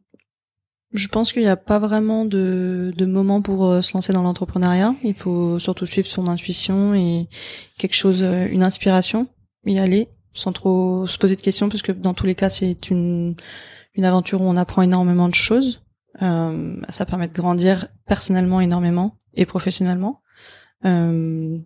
Je 0.92 1.06
pense 1.06 1.32
qu'il 1.32 1.42
n'y 1.42 1.48
a 1.48 1.56
pas 1.56 1.78
vraiment 1.78 2.24
de, 2.24 2.92
de 2.96 3.06
moment 3.06 3.40
pour 3.40 3.66
euh, 3.66 3.82
se 3.82 3.94
lancer 3.94 4.12
dans 4.12 4.22
l'entrepreneuriat. 4.22 4.96
Il 5.04 5.14
faut 5.14 5.60
surtout 5.60 5.86
suivre 5.86 6.08
son 6.08 6.26
intuition 6.26 6.94
et 6.94 7.28
quelque 7.78 7.94
chose, 7.94 8.22
euh, 8.22 8.48
une 8.50 8.64
inspiration, 8.64 9.28
y 9.64 9.78
aller 9.78 10.08
sans 10.32 10.52
trop 10.52 11.06
se 11.06 11.18
poser 11.18 11.36
de 11.36 11.40
questions, 11.40 11.68
parce 11.68 11.82
que 11.82 11.92
dans 11.92 12.14
tous 12.14 12.26
les 12.26 12.34
cas, 12.34 12.48
c'est 12.48 12.90
une, 12.90 13.36
une 13.94 14.04
aventure 14.04 14.40
où 14.42 14.44
on 14.44 14.56
apprend 14.56 14.82
énormément 14.82 15.28
de 15.28 15.34
choses. 15.34 15.82
Euh, 16.22 16.76
ça 16.88 17.06
permet 17.06 17.28
de 17.28 17.32
grandir 17.32 17.88
personnellement 18.06 18.60
énormément 18.60 19.16
et 19.34 19.46
professionnellement. 19.46 20.20
Euh, 20.84 21.58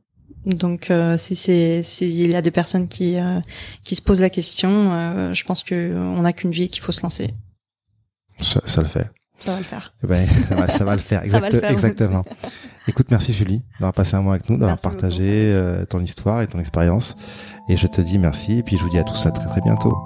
donc 0.44 0.90
euh, 0.90 1.16
si 1.16 1.36
c'est 1.36 1.82
s'il 1.82 2.30
y 2.30 2.34
a 2.34 2.42
des 2.42 2.50
personnes 2.50 2.88
qui 2.88 3.16
qui 3.84 3.94
se 3.96 4.02
posent 4.02 4.20
la 4.20 4.30
question, 4.30 5.32
je 5.32 5.44
pense 5.44 5.62
que 5.62 5.94
on 5.96 6.22
n'a 6.22 6.32
qu'une 6.32 6.50
vie 6.50 6.68
qu'il 6.68 6.82
faut 6.82 6.92
se 6.92 7.02
lancer. 7.02 7.34
Ça, 8.40 8.60
ça, 8.66 8.82
le 8.82 8.88
fait. 8.88 9.10
Ça 9.38 9.52
va 9.52 9.58
le 9.58 9.64
faire. 9.64 9.94
Eh 10.02 10.06
ben, 10.06 10.26
ça 10.68 10.84
va 10.84 10.96
le 10.96 11.02
faire, 11.02 11.22
exactement. 11.24 12.24
Écoute, 12.86 13.06
merci 13.10 13.32
Julie 13.32 13.62
d'avoir 13.74 13.94
passé 13.94 14.14
un 14.14 14.18
moment 14.18 14.32
avec 14.32 14.48
nous, 14.50 14.58
d'avoir 14.58 14.78
partagé 14.78 15.52
euh, 15.52 15.86
ton 15.86 16.00
histoire 16.00 16.42
et 16.42 16.46
ton 16.46 16.58
expérience. 16.58 17.16
Et 17.68 17.76
je 17.76 17.86
te 17.86 18.00
dis 18.00 18.18
merci 18.18 18.58
et 18.58 18.62
puis 18.62 18.76
je 18.76 18.82
vous 18.82 18.90
dis 18.90 18.98
à 18.98 19.04
tous 19.04 19.24
à 19.26 19.30
très 19.30 19.46
très 19.46 19.62
bientôt. 19.62 19.96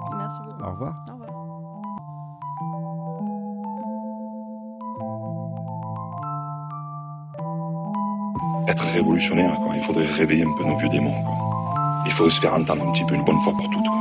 Être 8.69 8.83
révolutionnaire, 8.93 9.55
quoi. 9.63 9.73
il 9.75 9.81
faudrait 9.81 10.05
réveiller 10.05 10.43
un 10.43 10.53
peu 10.55 10.63
nos 10.63 10.77
vieux 10.77 10.89
démons. 10.89 11.23
Quoi. 11.23 11.33
Il 12.05 12.11
faudrait 12.11 12.29
se 12.29 12.39
faire 12.39 12.53
entendre 12.53 12.87
un 12.87 12.91
petit 12.91 13.03
peu 13.03 13.15
une 13.15 13.23
bonne 13.23 13.39
fois 13.39 13.51
pour 13.53 13.67
toutes. 13.71 13.87
Quoi. 13.87 13.97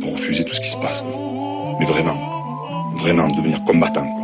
Pour 0.00 0.12
refuser 0.12 0.42
tout 0.44 0.54
ce 0.54 0.60
qui 0.62 0.70
se 0.70 0.78
passe. 0.78 1.04
Mais 1.78 1.84
vraiment, 1.84 2.16
vraiment 2.96 3.28
devenir 3.28 3.62
combattant. 3.64 4.06
Quoi. 4.06 4.23